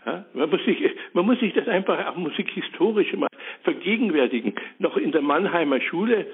Ja, 0.04 0.26
man, 0.34 0.50
muss 0.50 0.62
sich, 0.64 0.78
man 1.14 1.24
muss 1.24 1.40
sich 1.40 1.54
das 1.54 1.66
einfach 1.66 2.06
auch 2.06 2.16
musikhistorisch 2.16 3.14
mal 3.14 3.28
vergegenwärtigen. 3.62 4.54
Noch 4.78 4.98
in 4.98 5.12
der 5.12 5.22
Mannheimer 5.22 5.80
Schule 5.80 6.26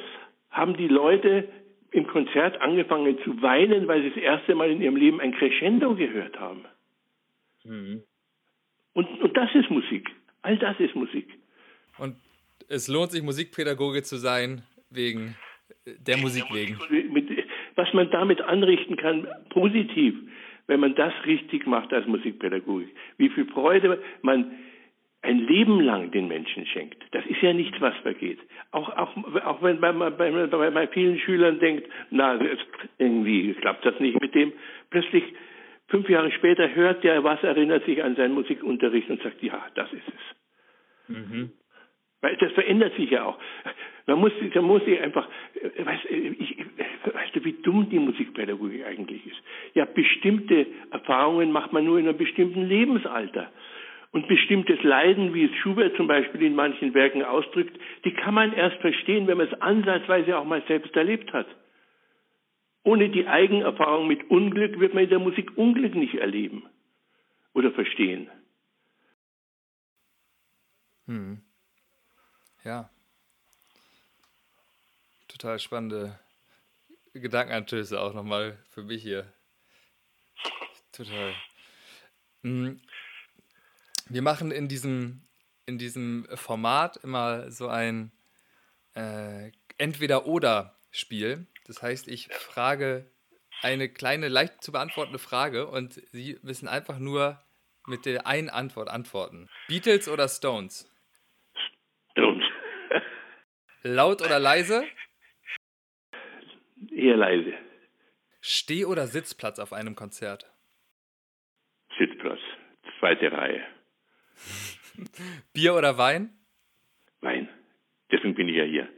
haben 0.50 0.76
die 0.76 0.88
Leute 0.88 1.48
im 1.92 2.06
Konzert 2.08 2.60
angefangen 2.60 3.18
zu 3.22 3.40
weinen, 3.42 3.86
weil 3.86 4.02
sie 4.02 4.10
das 4.10 4.18
erste 4.18 4.56
Mal 4.56 4.70
in 4.70 4.82
ihrem 4.82 4.96
Leben 4.96 5.20
ein 5.20 5.32
Crescendo 5.32 5.94
gehört 5.94 6.38
haben. 6.40 6.64
Mhm. 7.64 8.02
Und, 8.92 9.20
und 9.20 9.36
das 9.36 9.54
ist 9.54 9.70
Musik. 9.70 10.10
All 10.42 10.56
das 10.56 10.78
ist 10.80 10.96
Musik. 10.96 11.28
Und 12.00 12.16
es 12.68 12.88
lohnt 12.88 13.12
sich, 13.12 13.22
Musikpädagoge 13.22 14.02
zu 14.02 14.16
sein, 14.16 14.62
wegen 14.90 15.36
der 15.86 16.16
Musik 16.16 16.44
wegen. 16.52 16.78
Was 17.76 17.92
man 17.92 18.10
damit 18.10 18.40
anrichten 18.40 18.96
kann, 18.96 19.26
positiv, 19.50 20.14
wenn 20.66 20.80
man 20.80 20.94
das 20.94 21.12
richtig 21.26 21.66
macht 21.66 21.92
als 21.92 22.06
Musikpädagogik. 22.06 22.88
Wie 23.18 23.28
viel 23.28 23.46
Freude 23.46 24.02
man 24.22 24.50
ein 25.22 25.38
Leben 25.38 25.80
lang 25.80 26.10
den 26.12 26.28
Menschen 26.28 26.64
schenkt. 26.66 27.02
Das 27.12 27.24
ist 27.26 27.42
ja 27.42 27.52
nichts, 27.52 27.78
was 27.80 27.94
vergeht. 27.98 28.38
Auch, 28.70 28.88
auch, 28.88 29.16
auch 29.44 29.62
wenn 29.62 29.78
man 29.78 30.16
bei, 30.16 30.30
bei, 30.30 30.70
bei 30.70 30.88
vielen 30.88 31.18
Schülern 31.18 31.58
denkt, 31.58 31.86
na, 32.10 32.40
irgendwie 32.98 33.52
klappt 33.54 33.84
das 33.84 34.00
nicht 34.00 34.18
mit 34.20 34.34
dem. 34.34 34.52
Plötzlich, 34.88 35.24
fünf 35.88 36.08
Jahre 36.08 36.30
später, 36.32 36.74
hört 36.74 37.04
der 37.04 37.22
was, 37.22 37.42
erinnert 37.42 37.84
sich 37.84 38.02
an 38.02 38.16
seinen 38.16 38.32
Musikunterricht 38.32 39.10
und 39.10 39.22
sagt, 39.22 39.42
ja, 39.42 39.66
das 39.74 39.92
ist 39.92 40.08
es. 40.08 41.16
Mhm. 41.16 41.52
Weil 42.20 42.36
das 42.36 42.52
verändert 42.52 42.94
sich 42.96 43.10
ja 43.10 43.24
auch. 43.24 43.38
Man 44.06 44.18
muss, 44.18 44.32
man 44.54 44.64
muss 44.64 44.84
sich 44.84 45.00
einfach, 45.00 45.28
weißt, 45.78 46.04
ich, 46.10 46.56
weißt 47.04 47.36
du, 47.36 47.44
wie 47.44 47.54
dumm 47.62 47.88
die 47.88 47.98
Musikpädagogik 47.98 48.84
eigentlich 48.84 49.26
ist? 49.26 49.40
Ja, 49.74 49.84
bestimmte 49.86 50.66
Erfahrungen 50.90 51.52
macht 51.52 51.72
man 51.72 51.84
nur 51.84 51.98
in 51.98 52.08
einem 52.08 52.18
bestimmten 52.18 52.66
Lebensalter. 52.66 53.50
Und 54.12 54.26
bestimmtes 54.26 54.82
Leiden, 54.82 55.34
wie 55.34 55.44
es 55.44 55.54
Schubert 55.58 55.96
zum 55.96 56.08
Beispiel 56.08 56.42
in 56.42 56.56
manchen 56.56 56.92
Werken 56.94 57.22
ausdrückt, 57.22 57.78
die 58.04 58.12
kann 58.12 58.34
man 58.34 58.52
erst 58.52 58.78
verstehen, 58.78 59.28
wenn 59.28 59.38
man 59.38 59.46
es 59.46 59.60
ansatzweise 59.60 60.36
auch 60.36 60.44
mal 60.44 60.62
selbst 60.66 60.94
erlebt 60.96 61.32
hat. 61.32 61.46
Ohne 62.82 63.10
die 63.10 63.28
Eigenerfahrung 63.28 64.08
mit 64.08 64.28
Unglück 64.28 64.80
wird 64.80 64.94
man 64.94 65.04
in 65.04 65.10
der 65.10 65.18
Musik 65.20 65.56
Unglück 65.56 65.94
nicht 65.94 66.14
erleben 66.14 66.64
oder 67.54 67.70
verstehen. 67.70 68.28
Hm. 71.06 71.42
Ja. 72.64 72.90
Total 75.28 75.58
spannende 75.58 76.18
Gedankenanstöße 77.14 78.00
auch 78.00 78.14
nochmal 78.14 78.58
für 78.70 78.82
mich 78.82 79.02
hier. 79.02 79.32
Total. 80.92 81.34
Hm. 82.42 82.80
Wir 84.08 84.22
machen 84.22 84.50
in 84.50 84.68
diesem, 84.68 85.22
in 85.66 85.78
diesem 85.78 86.26
Format 86.34 86.96
immer 86.98 87.50
so 87.50 87.68
ein 87.68 88.12
äh, 88.94 89.52
Entweder-Oder-Spiel. 89.78 91.46
Das 91.64 91.80
heißt, 91.80 92.08
ich 92.08 92.28
frage 92.28 93.10
eine 93.62 93.88
kleine, 93.88 94.28
leicht 94.28 94.62
zu 94.62 94.72
beantwortende 94.72 95.18
Frage 95.18 95.68
und 95.68 96.02
Sie 96.12 96.38
müssen 96.42 96.68
einfach 96.68 96.98
nur 96.98 97.40
mit 97.86 98.04
der 98.04 98.26
einen 98.26 98.50
Antwort 98.50 98.88
antworten. 98.88 99.48
Beatles 99.68 100.08
oder? 100.08 100.28
Stones. 100.28 100.89
Laut 103.82 104.20
oder 104.22 104.38
leise? 104.38 104.84
Eher 106.90 107.16
leise. 107.16 107.54
Steh- 108.40 108.84
oder 108.84 109.06
Sitzplatz 109.06 109.58
auf 109.58 109.72
einem 109.72 109.94
Konzert? 109.94 110.50
Sitzplatz, 111.98 112.40
zweite 112.98 113.32
Reihe. 113.32 113.62
Bier 115.52 115.74
oder 115.74 115.98
Wein? 115.98 116.38
Wein. 117.20 117.48
Deswegen 118.10 118.34
bin 118.34 118.48
ich 118.48 118.56
ja 118.56 118.64
hier. 118.64 118.88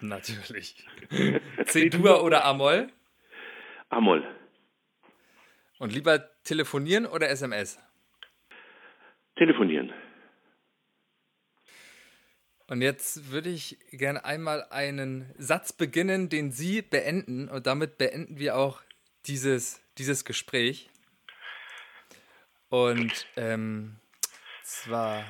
Natürlich. 0.00 0.86
C-Dur 1.64 2.22
oder 2.22 2.44
Amol? 2.44 2.88
Amol. 3.88 4.26
Und 5.78 5.92
lieber 5.92 6.30
telefonieren 6.44 7.06
oder 7.06 7.28
SMS? 7.30 7.78
Telefonieren. 9.36 9.92
Und 12.66 12.80
jetzt 12.80 13.30
würde 13.30 13.50
ich 13.50 13.76
gerne 13.90 14.24
einmal 14.24 14.64
einen 14.70 15.30
Satz 15.36 15.72
beginnen, 15.72 16.28
den 16.30 16.50
Sie 16.50 16.80
beenden. 16.80 17.48
Und 17.48 17.66
damit 17.66 17.98
beenden 17.98 18.38
wir 18.38 18.56
auch 18.56 18.80
dieses, 19.26 19.82
dieses 19.98 20.24
Gespräch. 20.24 20.88
Und 22.70 23.26
ähm, 23.36 23.96
zwar 24.62 25.24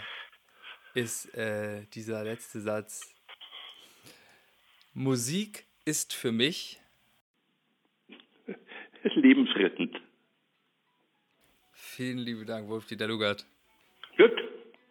ist 0.94 1.35
äh, 1.35 1.85
dieser 1.92 2.23
letzte 2.23 2.61
Satz, 2.61 3.14
Musik 4.94 5.64
ist 5.85 6.14
für 6.14 6.31
mich 6.31 6.81
lebensrettend. 9.03 10.01
Vielen 11.73 12.18
lieben 12.18 12.47
Dank, 12.47 12.68
Wolf-Dieter 12.68 13.09
Lugert. 13.09 13.44
Gut. 14.16 14.31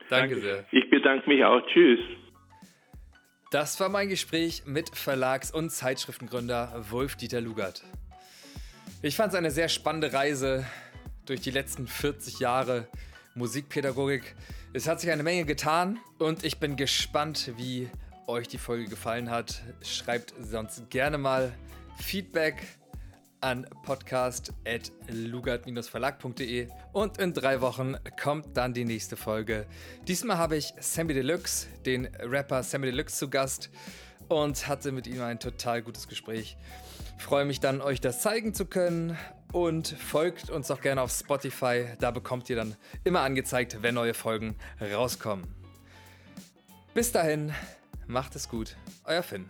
Danke, 0.10 0.36
Danke 0.36 0.36
sehr. 0.36 0.66
Ich 0.72 0.90
bedanke 0.90 1.30
mich 1.30 1.44
auch. 1.44 1.66
Tschüss. 1.68 2.00
Das 3.54 3.80
war 3.80 3.88
mein 3.88 4.10
Gespräch 4.10 4.64
mit 4.66 4.90
Verlags- 4.98 5.52
und 5.52 5.70
Zeitschriftengründer 5.70 6.88
Wolf-Dieter 6.90 7.40
Lugert. 7.40 7.84
Ich 9.04 9.16
fand 9.16 9.32
es 9.32 9.38
eine 9.38 9.52
sehr 9.52 9.70
spannende 9.70 10.12
Reise 10.12 10.66
durch 11.28 11.40
die 11.42 11.52
letzten 11.52 11.86
40 11.86 12.40
Jahre 12.40 12.88
Musikpädagogik. 13.36 14.34
Es 14.74 14.88
hat 14.88 15.02
sich 15.02 15.12
eine 15.12 15.22
Menge 15.22 15.46
getan 15.46 16.00
und 16.18 16.44
ich 16.44 16.58
bin 16.58 16.78
gespannt, 16.78 17.52
wie 17.56 17.92
euch 18.26 18.48
die 18.48 18.58
Folge 18.58 18.86
gefallen 18.86 19.30
hat. 19.30 19.62
Schreibt 19.84 20.34
sonst 20.42 20.90
gerne 20.90 21.20
mal 21.20 21.54
Feedback 22.00 22.56
an 23.44 23.68
podcast.lugard-verlag.de 23.84 26.68
und 26.94 27.18
in 27.18 27.34
drei 27.34 27.60
Wochen 27.62 27.98
kommt 28.22 28.56
dann 28.56 28.74
die 28.74 28.86
nächste 28.86 29.18
Folge. 29.18 29.66
Diesmal 30.08 30.38
habe 30.38 30.56
ich 30.56 30.74
Sammy 30.80 31.14
Deluxe, 31.14 31.68
den 31.86 32.06
Rapper 32.20 32.64
Sammy 32.64 32.86
Deluxe 32.88 33.18
zu 33.18 33.30
Gast 33.30 33.70
und 34.30 34.66
hatte 34.68 34.94
mit 34.94 35.08
ihm 35.08 35.22
ein 35.22 35.40
total 35.40 35.82
gutes 35.82 36.08
Gespräch. 36.08 36.56
Freue 37.18 37.44
mich 37.46 37.60
dann, 37.60 37.82
euch 37.82 38.00
das 38.02 38.22
zeigen 38.22 38.54
zu 38.54 38.66
können 38.66 39.18
und 39.52 39.88
folgt 39.90 40.50
uns 40.50 40.72
auch 40.72 40.82
gerne 40.82 41.02
auf 41.02 41.12
Spotify. 41.12 41.88
Da 42.00 42.12
bekommt 42.12 42.50
ihr 42.50 42.56
dann 42.56 42.78
immer 43.04 43.20
angezeigt, 43.22 43.80
wenn 43.82 43.96
neue 43.96 44.14
Folgen 44.14 44.56
rauskommen. 44.82 45.46
Bis 46.94 47.12
dahin, 47.12 47.52
macht 48.08 48.36
es 48.36 48.48
gut. 48.48 48.78
Euer 49.04 49.24
Finn. 49.24 49.48